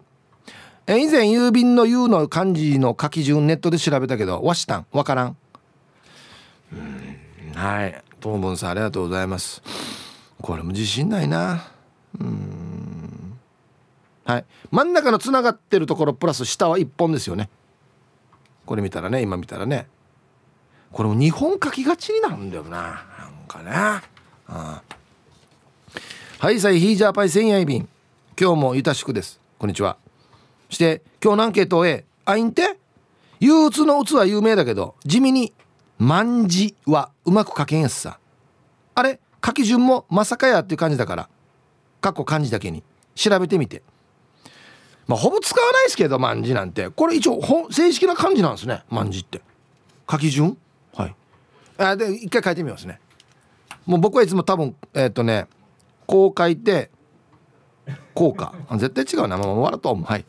[0.92, 5.36] え以前郵便の U の漢字の書き順ネットで調べたけどわしたんわからん。
[6.72, 8.02] うんはい。
[8.18, 9.62] ともさんありがとうございます。
[10.42, 11.70] これも自信ないな。
[12.18, 13.38] うん。
[14.24, 14.44] はい。
[14.72, 17.50] 真ん中のつながってるところプラス下は1本ですよね。
[18.66, 19.86] これ見たらね今見たらね。
[20.90, 22.78] これも2本書きがちになるんだよな。
[22.78, 23.70] なんかね。
[24.48, 24.82] あ
[26.40, 27.88] はいさいヒージャーパイ千夜便
[28.36, 29.38] 今日もゆたしくです。
[29.56, 29.96] こんにちは
[30.70, 32.78] して今日のアンケートを A あいんて？
[33.40, 35.52] 憂鬱の鬱は有名だけど地味に
[35.98, 38.18] 万字はうまく書けんやつさ。
[38.94, 39.20] あれ？
[39.44, 41.28] 書き順もまさかやっていう感じだから。
[42.00, 42.82] かっこ漢字だけに。
[43.14, 43.82] 調べてみて。
[45.06, 46.88] まあ、ほぼ使わないですけど万字なんて。
[46.90, 47.40] これ一応
[47.70, 48.82] 正式な漢字なんですね。
[48.90, 49.40] 万字って。
[50.10, 50.56] 書き順？
[50.94, 51.16] はい。
[51.78, 53.00] あで一回書いてみますね。
[53.86, 55.46] もう僕はいつも多分えっ、ー、とね
[56.06, 56.90] こう書いて
[58.14, 58.54] こうか。
[58.72, 59.38] 絶対違うな。
[59.38, 60.04] まあ笑うと思う。
[60.04, 60.24] はい。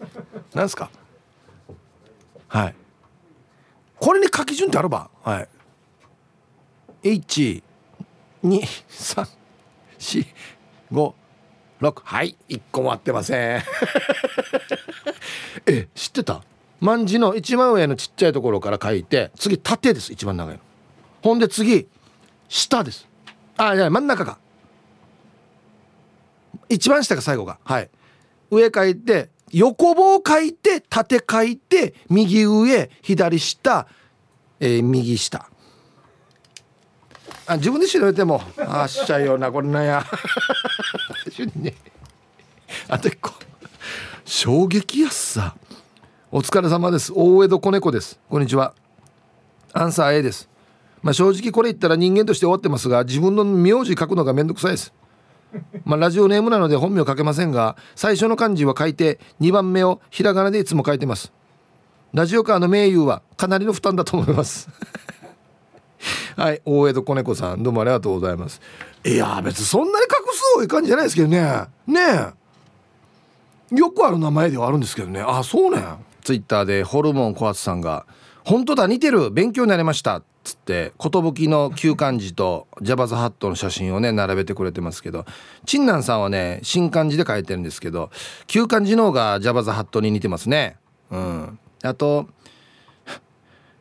[0.54, 0.90] 何すか？
[2.48, 2.76] はい。
[4.00, 5.10] これに書き順ってあるば？
[5.24, 5.48] はい。
[7.04, 7.64] 1
[8.44, 9.28] 2 3
[10.00, 10.26] 4
[10.92, 11.14] 5
[11.82, 12.36] 6はい。
[12.50, 13.62] 1個も合ってません。
[15.66, 16.42] え知ってた？
[16.80, 20.12] 万字の一番上のちっちゃいところから書いて次縦です。
[20.14, 20.62] 一番長いの。
[21.22, 21.88] ほんで次
[22.50, 23.08] 下です。
[23.58, 24.40] あいや真ん中か。
[26.74, 27.60] 一番下が最後が。
[27.64, 27.90] はい。
[28.50, 33.88] 上書いて横棒書いて縦書いて右上左下、
[34.60, 35.50] えー、右下。
[37.48, 40.06] あ自分で調べてもあっしゃいよなこれなんや。
[42.88, 43.34] あと一個
[44.24, 45.56] 衝撃やっさ。
[46.32, 47.12] お疲れ様です。
[47.14, 48.18] 大江戸子猫です。
[48.30, 48.74] こんにちは。
[49.74, 50.48] アンサー A です。
[51.02, 54.94] まあ正直これ言ったら人間として終わってますが自分の名字書くのがめんどくさいです。
[55.86, 61.32] まあ、ラジオネームなので本名書けませんが最初の漢字は書いて2番目をひらがなでいつも書いてます。
[62.14, 64.70] ラジオカーの名優はかなりの負担だと思います。
[66.36, 68.62] はい大江戸子猫さんどうもありがとうございます。
[69.06, 71.66] いや別にそんなに画数多い感じじゃないですけどね。
[71.88, 72.00] ね
[73.72, 73.76] え。
[73.76, 75.22] よくある名前ではあるんですけどね。
[75.22, 75.84] あそうね。
[76.24, 78.06] ツイッターでホルモン小松さんが
[78.44, 81.10] 「本当だ似てる勉強になりました」つって寿
[81.48, 85.26] の旧漢字とジャバズハットの写真をね並べてくれてますけど
[85.66, 88.10] 陳南さんはね新漢字で書いてるんですけど
[88.48, 90.78] 旧漢字の方がジャバズハットに似てますね。
[91.12, 91.60] うん。
[91.84, 92.28] あと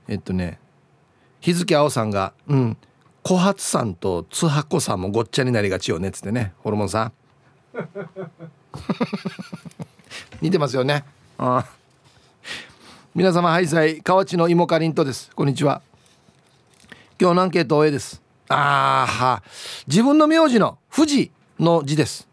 [0.09, 0.59] えっとね
[1.41, 2.77] 日付青さんが「うん
[3.23, 7.13] 小発さんと津箱さんもごっちゃになりがちよね」っつってねホルモンさん。
[10.43, 11.05] 似てますよね。
[11.39, 11.65] あ
[13.15, 15.31] 皆様ハイサイ河内の芋かりんとです。
[15.35, 15.83] こんにちは
[17.21, 19.43] 今日のアンケート A ですあーは
[19.87, 22.27] 自分の名字の富士の字です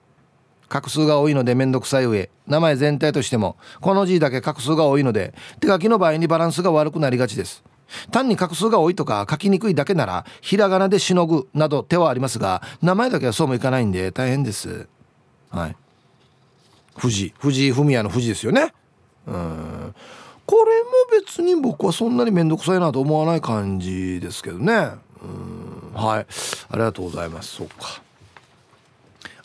[0.70, 7.66] 画数が多いので面倒くさい上名前全体としてもこの字だけ画数が多いので手書きの場合にバランスが悪くなりがちです
[8.12, 14.88] 単に画数が多いとか書きにくいだけならひらがなでしのぐなど手はありますが名前だけはそうもいかないんで大変です
[15.50, 15.76] はい
[16.96, 18.74] 藤藤井文也の藤ですよね
[19.26, 19.96] うん
[20.48, 24.92] これも別に僕はそんなに面倒くさいなと思わない感じですけどね。
[25.22, 25.94] うん。
[25.94, 26.26] はい。
[26.70, 27.58] ありがとうございます。
[27.58, 28.02] そうか。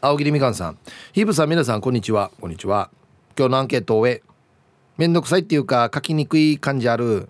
[0.00, 0.78] 青桐みかんさん。
[1.12, 2.30] ヒブさん皆さんこんにちは。
[2.40, 2.88] こんにちは。
[3.36, 4.22] 今日のアンケートを終え
[4.96, 7.28] めんどくさいっていうか書きにくい感じある。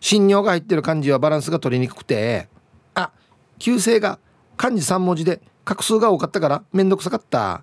[0.00, 2.48] 信用が入ってる漢字はバランスが取りにくくて。
[2.94, 3.12] あ
[3.60, 4.18] 旧姓が
[4.56, 7.62] 漢字3文字で画数が多かったからめんどくさかった。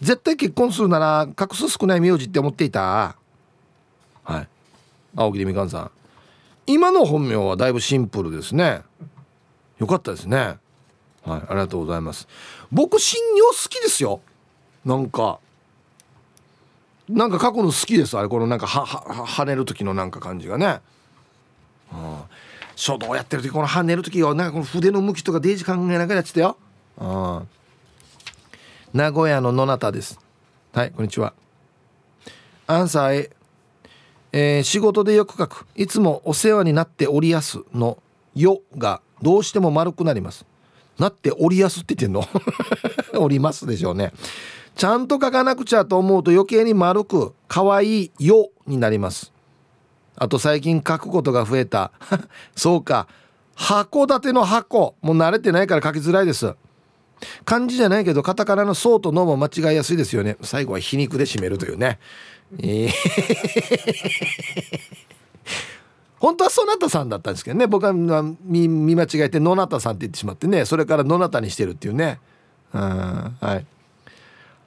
[0.00, 3.14] 絶対結婚するなら画数少ない名字って思っていた。
[4.24, 4.48] はい。
[5.16, 5.90] 青木みかんさん。
[6.66, 8.82] 今の本名はだいぶシンプルですね。
[9.78, 10.58] よかったですね。
[11.22, 12.28] はいありがとうございます。
[12.70, 14.20] 僕信用好きですよ。
[14.84, 15.40] なんか
[17.08, 18.28] なんか書くの好きですあれ。
[18.28, 20.80] このなんかはは跳ねる時のなんか感じがね。
[22.76, 26.56] 書道やってる時この跳ねる時はなんかこの筆の向きとかデージ考えながらやってたよ。
[26.98, 27.48] うん。
[28.94, 30.20] 名古屋の野中です。
[30.72, 31.34] はいこんにちは。
[32.66, 33.30] アンサー A
[34.32, 35.66] えー、仕事でよく書く。
[35.74, 37.98] いつもお世話になっておりやすの
[38.34, 40.46] 「よ」がどうしても丸くなります。
[40.98, 42.24] なっておりやすって言ってんの？
[43.20, 44.12] おりますでしょうね。
[44.76, 49.32] ちゃんと書かなくちゃと思うと余計に丸く可愛いよになります。
[50.16, 51.92] あと最近書くことが増えた。
[52.54, 53.08] そうか。
[53.56, 54.94] 函館の箱。
[55.02, 56.54] もう慣れてないから書きづらいです。
[57.44, 60.36] 漢字じゃないけどカタカナの「そう」と「の」も間違いやすいですよね。
[60.40, 61.98] 最後は皮肉で締めるというね。
[62.58, 62.90] え ー
[66.20, 67.66] 本当はそなたさんだったんですけどね。
[67.66, 70.66] 僕は見間違えて野中さんって言ってしまってね。
[70.66, 72.20] それから野中にしてるっていうね。
[72.74, 72.80] うん。
[73.40, 73.64] はい。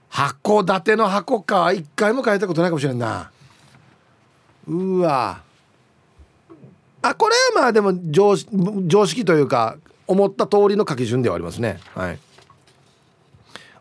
[0.09, 1.71] 函館の箱か。
[1.71, 3.29] 一回も書いたことないかもしれんな。
[4.67, 5.41] うわ。
[7.03, 8.35] あこれはまあでも常
[8.87, 9.77] 常識というか
[10.07, 11.79] 思った通りの書き順ではありますね。
[11.93, 12.19] はい。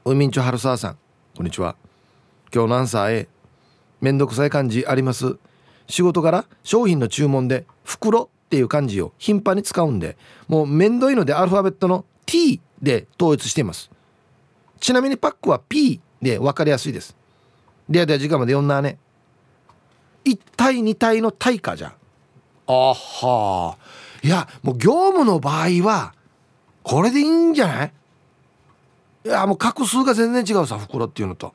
[0.05, 0.99] 海んちょ春沢さん
[1.37, 1.75] こんにちは。
[2.53, 3.29] 今日のアンサー A
[4.03, 5.39] めんどくさい漢字あります。
[5.89, 10.17] 仕事から商品の注文で袋っていう漢字を頻繁に使うんで
[10.49, 13.91] もうめんどいのでアルファベットの T で統一しています。
[14.81, 17.17] ちなみにパックは P で分かりやすいです。
[17.89, 18.99] ではでは時間まで読んだね。
[20.25, 21.95] 1対2対の対価じゃ。
[22.67, 23.77] あは。
[24.23, 26.15] いやもう業務の場合は
[26.83, 27.93] これでいいんじゃない？
[29.25, 31.55] いやもう画数が全然違うさ袋っていうのと。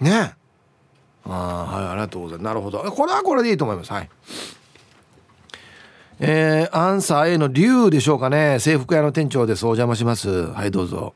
[0.00, 0.41] ねえ。
[1.24, 2.44] ああはいありがとうございます。
[2.44, 2.78] なるほど。
[2.78, 3.92] これはこれでいいと思います。
[3.92, 4.10] はい。
[6.20, 8.58] えー、アンサー A の竜でしょうかね。
[8.60, 10.52] 制服屋の店長ですお邪魔します。
[10.52, 11.14] はいどうぞ。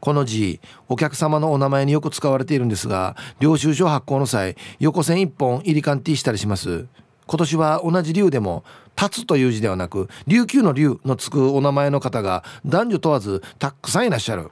[0.00, 6.86] この字お客様のお名前によく使われているんですが領収書発行の際横線1本入り勘 T したりします。
[7.26, 8.64] 今年は同じ竜でも
[9.00, 14.50] 「立つ」という字ではなく琉球の竜のつくお名前の方が男女問わずたくさんいらっしゃる。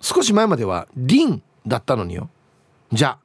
[0.00, 2.28] 少し前までは「凛」だったのによ。
[2.92, 3.18] じゃ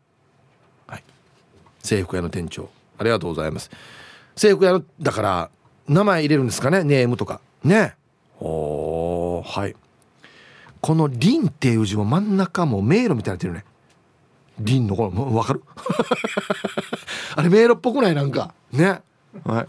[1.90, 2.70] 制服屋の店長。
[3.00, 3.72] ありがとうございます。
[4.36, 5.50] 制服屋のだから
[5.88, 6.84] 名前入れるんですかね？
[6.84, 7.42] ネームとか。
[7.64, 7.96] ね。
[8.40, 9.76] おはい。
[10.82, 13.66] この「凛」っていう字も真ん中も迷路みたいになってるね。
[14.60, 15.64] 凛のこの分かる？
[17.36, 18.16] あれ迷路っぽくない？
[18.16, 18.54] なんか。
[18.72, 19.02] ね。
[19.44, 19.68] はい。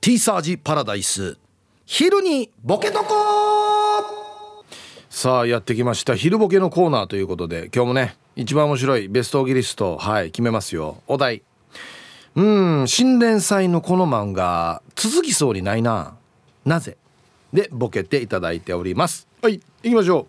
[0.00, 1.36] ティーサージパラダイス。
[1.84, 3.04] 昼にボケとこ
[5.10, 6.14] さあやってきました。
[6.16, 11.02] 昼ボケのコーナーということで今日もね一番面白いベストギリストはい決めますよ。
[11.08, 11.42] お題
[12.34, 12.88] うん。
[12.88, 16.16] 新連載のこの漫画続きそうにないな。
[16.64, 16.96] なぜ？
[17.52, 19.26] でボケていただいております。
[19.42, 20.26] はい行きましょう。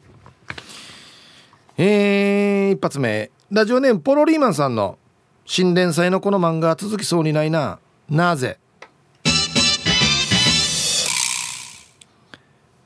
[1.78, 3.32] えー、一発目。
[3.52, 4.98] ラジオネームポロリーマンさんの
[5.46, 7.80] 新連載のこの漫画続きそうにないな。
[8.10, 8.60] なぜ？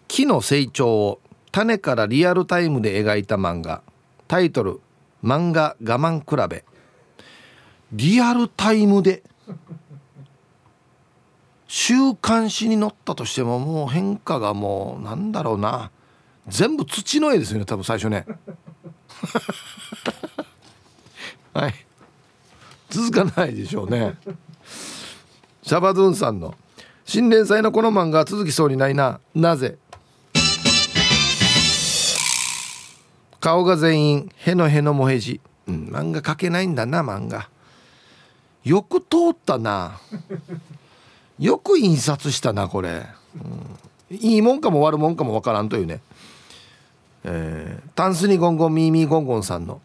[0.08, 3.82] 木の成長を種からリアルタイムで描いた漫画。
[4.28, 4.80] タイトル
[5.24, 6.64] 「漫画我慢比べ」
[7.94, 9.22] リアルタイムで
[11.68, 15.92] 週刊誌に載ったとしてももう変化がもうなんだろうな。
[16.48, 18.26] 全部土の絵ですよね多分最初ね。
[21.54, 21.74] はい。
[22.90, 24.18] 続かないでしょうね。
[25.62, 26.56] シャバドゥンさんの
[27.06, 29.20] 新連載のこの漫画続きそうにないな。
[29.36, 29.78] なぜ？
[33.40, 37.50] 顔が全員へのへのもへじ、うん、漫画描けないんだな漫画。
[38.64, 40.00] よく通ったな。
[41.40, 43.06] よく印刷したなこれ、
[44.10, 46.00] うん、いいもんかも悪もんかもわからんというね。
[47.26, 49.82] えー、タンスにゴンゴンミーミーゴンゴンさんの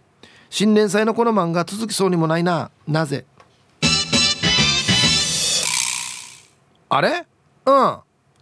[0.50, 2.70] 新連載のこの漫画続きそうにもないな。
[2.86, 3.24] なぜ？
[6.88, 7.26] あれ？
[7.66, 7.98] うん。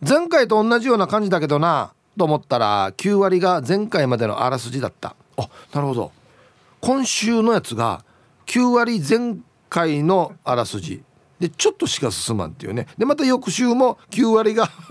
[0.07, 1.93] 前回と同じような感じだけどな。
[2.19, 5.15] と思ったら9割が前回までのあらすじだった。
[5.37, 6.13] あなるほど。
[6.81, 8.05] 今週のやつが
[8.47, 9.37] 9割前
[9.69, 11.03] 回のあらすじ。
[11.39, 12.87] でちょっとしか進まんっていうね。
[12.97, 14.71] でまた翌週も9割が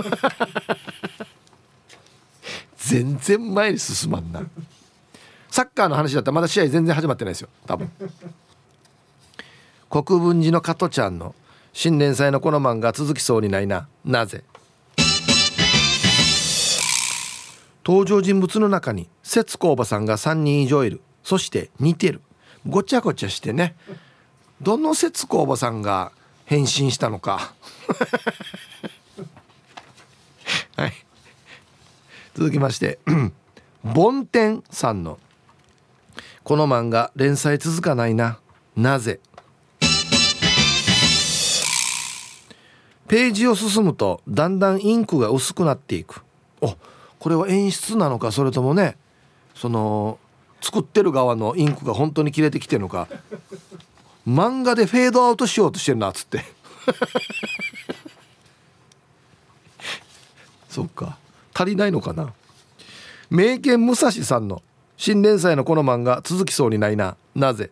[2.78, 4.43] 全然前に進まんな。
[5.49, 7.49] サッカーの話だったらまだ試合全然始まってないですよ。
[7.65, 7.89] 多分。
[9.89, 11.34] 国分寺の加トちゃんの
[11.73, 13.88] 新年祭のこの漫画続きそうにないな。
[14.03, 14.43] なぜ？
[17.86, 21.01] 登場人物の中に節子おばさんが3人以上いる。
[21.23, 22.21] そして似てる。
[22.67, 23.76] ごちゃごちゃしてね。
[24.61, 26.11] どの節子おばさんが
[26.45, 27.53] 変身したのか。
[30.77, 30.93] はい。
[32.35, 32.99] 続きまして
[33.83, 35.19] ボンテンさんの
[36.43, 38.39] 「この漫画連載続かないな。
[38.75, 39.19] なぜ?」
[43.07, 46.23] ページを進むとだんだんインクが薄くなっていく。
[46.61, 46.75] お
[47.19, 48.97] これは演出なのかそれともね
[49.55, 50.19] その
[50.61, 53.07] 作ってる側のインクが本当に切れてきてるのか
[54.28, 56.43] 漫画でフェードアウトしようとしてるなっつって。
[60.69, 61.17] そっか。
[61.53, 62.34] 足りないのかな？
[63.30, 64.61] 名犬武蔵さんの
[64.97, 67.15] 新連載のこの漫画続きそうにないな。
[67.36, 67.69] なぜ？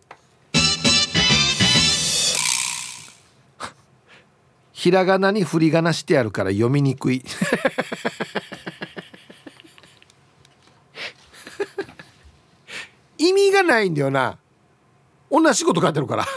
[4.72, 7.22] ひらがなに振り仮名してあるから読みにくい。
[13.18, 14.38] 意味がないんだよな
[15.42, 16.24] 同じこと書いてるから。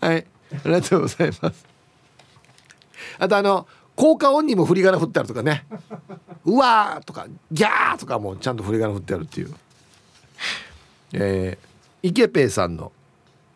[0.00, 0.26] はい。
[0.52, 1.66] ありがとうございます。
[3.18, 5.66] あとあの効果音にも振り仮名振ってあるとかね。
[6.46, 9.54] うわとかギャーとかもちゃんと振り仮名振ってあるっていう。
[11.12, 12.90] えー、池ペイさんの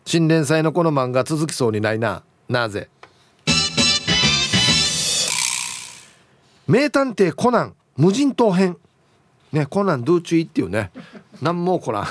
[0.05, 2.21] 新連載のこの漫画続きそうにないな。
[2.47, 2.87] なぜ？
[6.67, 8.77] 名探偵コナン無人島編。
[9.51, 10.91] ねコナンドゥーチュイっていうね。
[11.41, 12.07] 何もこらん。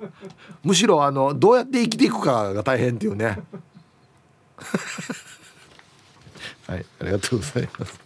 [0.62, 3.38] むしろあのどうやって生きていくかが大変っていうね。
[6.66, 8.00] はいありがとうございます。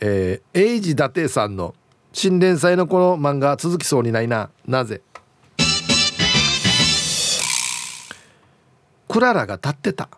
[0.00, 1.74] えー、エイジ伊達さんの
[2.12, 4.50] 新連載のこの漫画続きそうにないな。
[4.66, 5.02] なぜ？
[9.08, 10.08] クララが立ってた。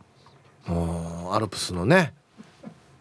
[0.66, 2.14] もうアルプスのね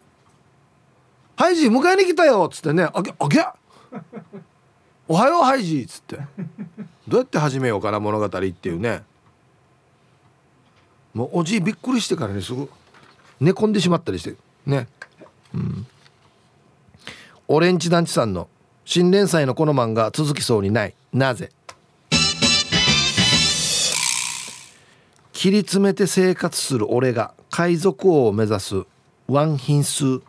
[1.36, 3.46] 「ハイジ迎えに来たよ」っつってね「あげあげ。
[5.12, 6.16] おはようハイジ」っつって。
[7.06, 9.02] どうやって始めようかな物語っていうね。
[11.12, 12.70] もうおじいびっくりしてからねすぐ
[13.38, 14.34] 寝込んでしまったりして。
[14.64, 14.88] ね。
[15.52, 15.86] うん。
[17.46, 18.48] オレンジ団地さんの
[18.86, 20.94] 新連載のこの漫画続きそうにない。
[21.12, 21.52] なぜ？
[25.34, 28.82] 切り詰めて生活する俺が海賊王を目指す
[29.28, 30.04] ワン品数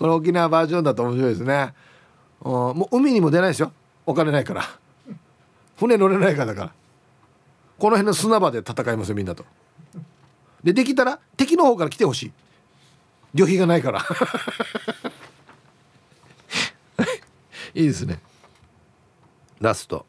[0.00, 1.74] これ沖縄バージョンだと面白いですね。
[2.40, 3.70] もう海にも出ないですよ。
[4.06, 4.64] お金ないから。
[5.76, 6.72] 船乗れないからだから。
[7.78, 9.44] この辺の砂場で戦いますよみんなと。
[10.64, 12.32] でできたら敵の方から来てほしい。
[13.34, 14.00] 旅費がないから。
[17.74, 18.20] いいですね。
[19.60, 20.06] ラスト。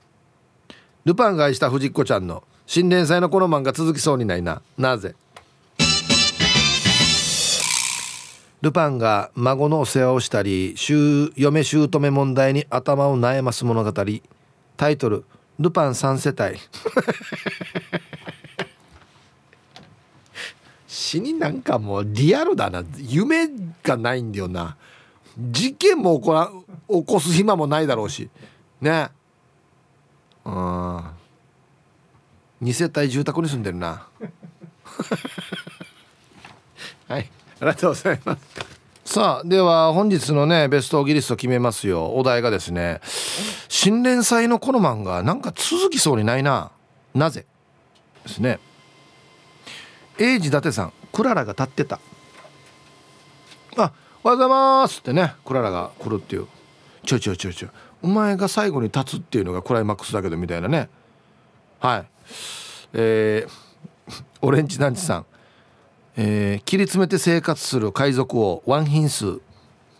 [1.03, 4.61] ルパンが愛した藤子ちゃんの新連載のこの漫画続きそうにないな。
[4.77, 5.15] なぜ？
[8.61, 10.75] ルパンが孫のお世話をしたり
[11.35, 13.91] 嫁姑問題に頭を悩ます物語。
[14.77, 15.25] タイトル
[15.59, 16.59] 「ルパン3世帯」
[20.87, 22.83] 死になんかもうリアルだな。
[22.97, 23.49] 夢
[23.81, 24.77] がないんだよな。
[25.39, 26.51] 事件も起こら
[26.87, 28.29] 起こす暇もないだろうし。
[28.79, 29.09] ね。
[30.45, 31.03] うん
[32.61, 34.07] 2世帯住宅に住んでるな。
[37.07, 37.27] はい
[37.61, 38.41] ありがとうございます。
[39.05, 42.15] さあでは本日のねベストギリスト決めますよ。
[42.15, 43.01] お題がですね
[43.69, 46.71] 新連載のこの漫画なんか続きそうにないな。
[47.13, 47.45] なぜ？
[48.23, 48.59] ですね。
[50.17, 51.99] 英治伊達さんクララが立ってた。
[53.77, 53.93] あ
[54.23, 56.47] おはようございますってねクララが来るっていう。
[57.05, 57.69] ちょちょちょちょ
[58.01, 60.89] お前が最後に立つっていうのがクライマックスだけどみたいなね。
[61.79, 62.05] はい。
[62.93, 65.25] えー、オレンジ団地さん。
[66.23, 69.41] えー、切り詰めて生活する海賊王ワン品数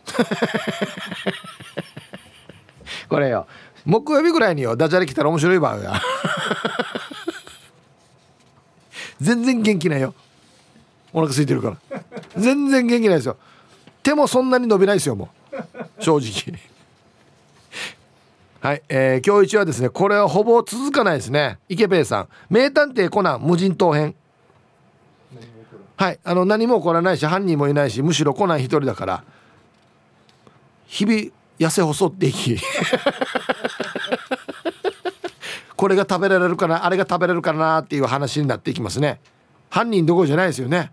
[3.09, 3.47] これよ。
[3.86, 5.99] 木曜日ぐらいによダジャレ来たら面白い場合や。
[9.19, 10.13] 全然元気ないよ。
[11.11, 11.78] お腹空いてるから。
[12.38, 13.38] 全然元気ないですよ。
[14.03, 15.55] 手もそんなに伸びないですよもう。
[16.03, 16.59] 正直。
[18.61, 21.57] はい、えー、今日一はですねこれはほぼ続かないですね。
[21.67, 22.28] 池ペイさん。
[22.49, 24.13] 名探偵コナン無人島編。
[26.02, 26.20] はい。
[26.24, 29.24] あの何も起こらないし犯人もいないしむしろコナン一人だから
[30.88, 31.30] 日々
[31.60, 32.58] 痩せ細っていき
[35.78, 39.20] これが食べられるかなあれが食べれるかなっていう話になっていきますね。
[39.70, 40.91] 犯人どころじゃないですよね。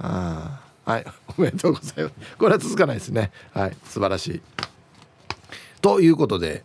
[0.00, 1.04] あはい。
[1.36, 2.14] おめでとうございます。
[2.38, 3.32] これは続かないですね。
[3.52, 3.76] はい。
[3.84, 4.40] 素晴らしい。
[5.82, 6.64] ということで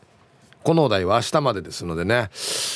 [0.64, 2.30] このお題は明日までですのでね。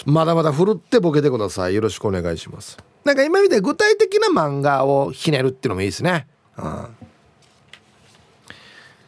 [0.06, 1.76] まだまだふるってボケてください。
[1.76, 2.78] よろしくお願いします。
[3.04, 6.28] なんか今みたいに具体的な漫画をひねるっていうのもいいですね、
[6.58, 6.88] うん、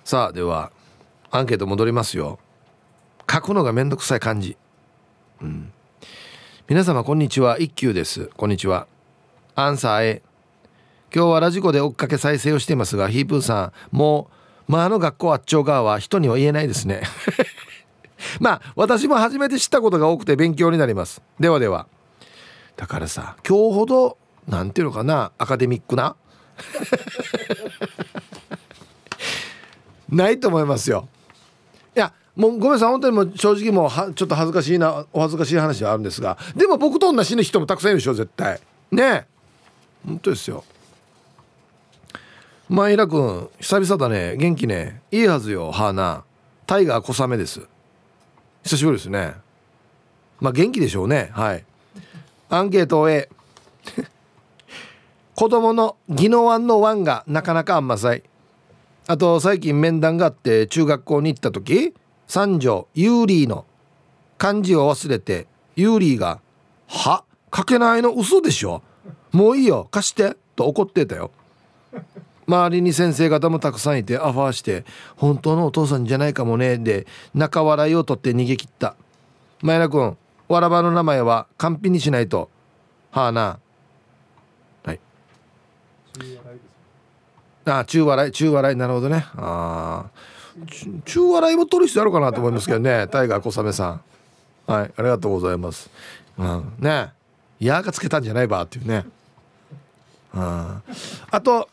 [0.03, 0.71] さあでは
[1.31, 2.37] アンケート戻りますよ。
[3.29, 4.55] 書くのがめんどくさい感じ
[5.41, 5.71] うん。
[6.67, 7.57] 皆様こんにちは。
[7.57, 8.27] 一休です。
[8.37, 8.85] こんにちは。
[9.55, 10.21] アンサー A
[11.11, 14.29] 今日はラジコで追っかけ再生をしていますがヒープーさんも
[14.67, 17.01] うまああの学校あっちょ側は人には言えないですね。
[18.39, 21.23] まあ私も初めて知ったことが多くて勉強になります。
[21.39, 21.87] ではでは
[22.75, 24.17] だからさ今日ほど
[24.47, 26.15] なんていうのかなアカデミックな？
[30.09, 31.07] ないと思いますよ。
[31.95, 38.59] いやもうごめんなさい本当にもう正直もうはちょっと恥ずかしいなお恥ずかしい話はあるんですがでも僕と同じ人もたくさんいるでしょ絶対。
[38.91, 39.25] ねえ。
[40.05, 40.63] 本当ですよ。
[42.69, 44.35] マイラ君久々だね。
[44.37, 45.01] 元気ね。
[45.11, 46.23] いいはずよはーな
[46.65, 47.61] タイガー小雨です。
[48.63, 49.35] 久しぶりですね。
[50.39, 51.29] まあ元気でしょうね。
[51.33, 51.65] はい。
[52.53, 53.29] アンケートを A
[55.33, 58.21] 子供の宜野湾の湾がなかなかあんまさい。
[59.07, 61.95] あと最近面談があって中学校に行った時
[62.27, 63.65] 三女ユーリーの
[64.37, 66.41] 漢字を忘れてユーリーが
[66.87, 67.23] 「は？
[67.55, 68.83] 書けないの嘘でしょ
[69.31, 71.31] もういいよ貸して」と怒ってたよ。
[72.45, 74.85] 周りに先生方もたくさんいてアファーして
[75.17, 78.95] 「本当のお父さんじゃないかもね」で仲笑いを取って逃げ切った。
[79.63, 80.15] 前田君
[80.53, 82.49] わらばの名前は完璧にしないと。
[83.11, 83.59] はあな。
[84.83, 84.99] はい。
[87.65, 88.31] ああ中笑い。
[88.31, 88.75] 中笑い。
[88.75, 89.25] なるほどね。
[89.35, 90.23] ああ
[91.05, 93.07] 中笑いも取る必要あるかなと思いますけどね。
[93.07, 94.01] タイガー小雨さん。
[94.67, 94.91] はい。
[94.95, 95.89] ありがとうございます。
[96.37, 96.73] うん。
[96.79, 97.11] ね。
[97.59, 99.05] やがつけたんじゃないばっていうね。
[100.33, 100.81] あ
[101.29, 101.69] あと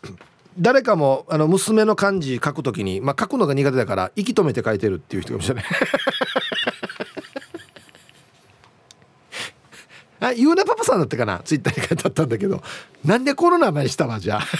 [0.58, 5.64] 誰かもあの娘の漢字書くときに、まあ、書くのが苦手だから息止めて書いてるっていう人がいましたね。
[10.20, 11.40] あゆうなパパさんだったかな？
[11.44, 12.62] ツイッターに書いてあったんだけど。
[13.04, 14.42] なんでこの名前したわじゃあ。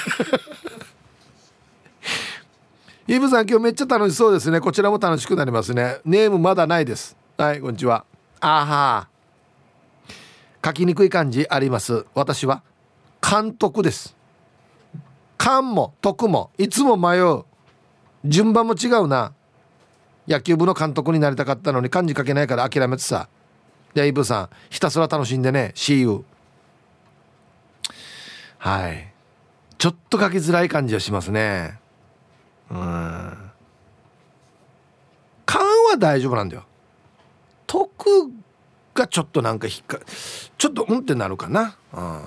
[3.06, 4.60] イブさん今日めっちゃ楽しそうですね。
[4.60, 5.98] こちらも楽しくなりますね。
[6.04, 7.16] ネームまだないです。
[7.36, 8.04] はいこんにちは。
[8.40, 9.08] あは。
[10.64, 12.06] 書きにくい漢字あります。
[12.14, 12.62] 私は
[13.20, 14.16] 監督です。
[15.36, 17.44] 勘も徳もいつも迷う。
[18.24, 19.32] 順番も違うな。
[20.28, 23.28] 野球部の監督になりたかったのに漢字書けないから諦めてさ。
[23.94, 26.24] でイブさんひたすら楽しんでね See you
[28.58, 29.10] はい。
[29.78, 31.78] ちょっと書きづらい感じはしますね。
[32.70, 32.78] うん。
[35.46, 36.64] 勘は大丈夫なんだよ。
[37.66, 38.30] 徳
[38.92, 39.98] がちょっとなんか引っか
[40.58, 41.76] ちょっとうんってなるかな。
[41.94, 42.22] うん。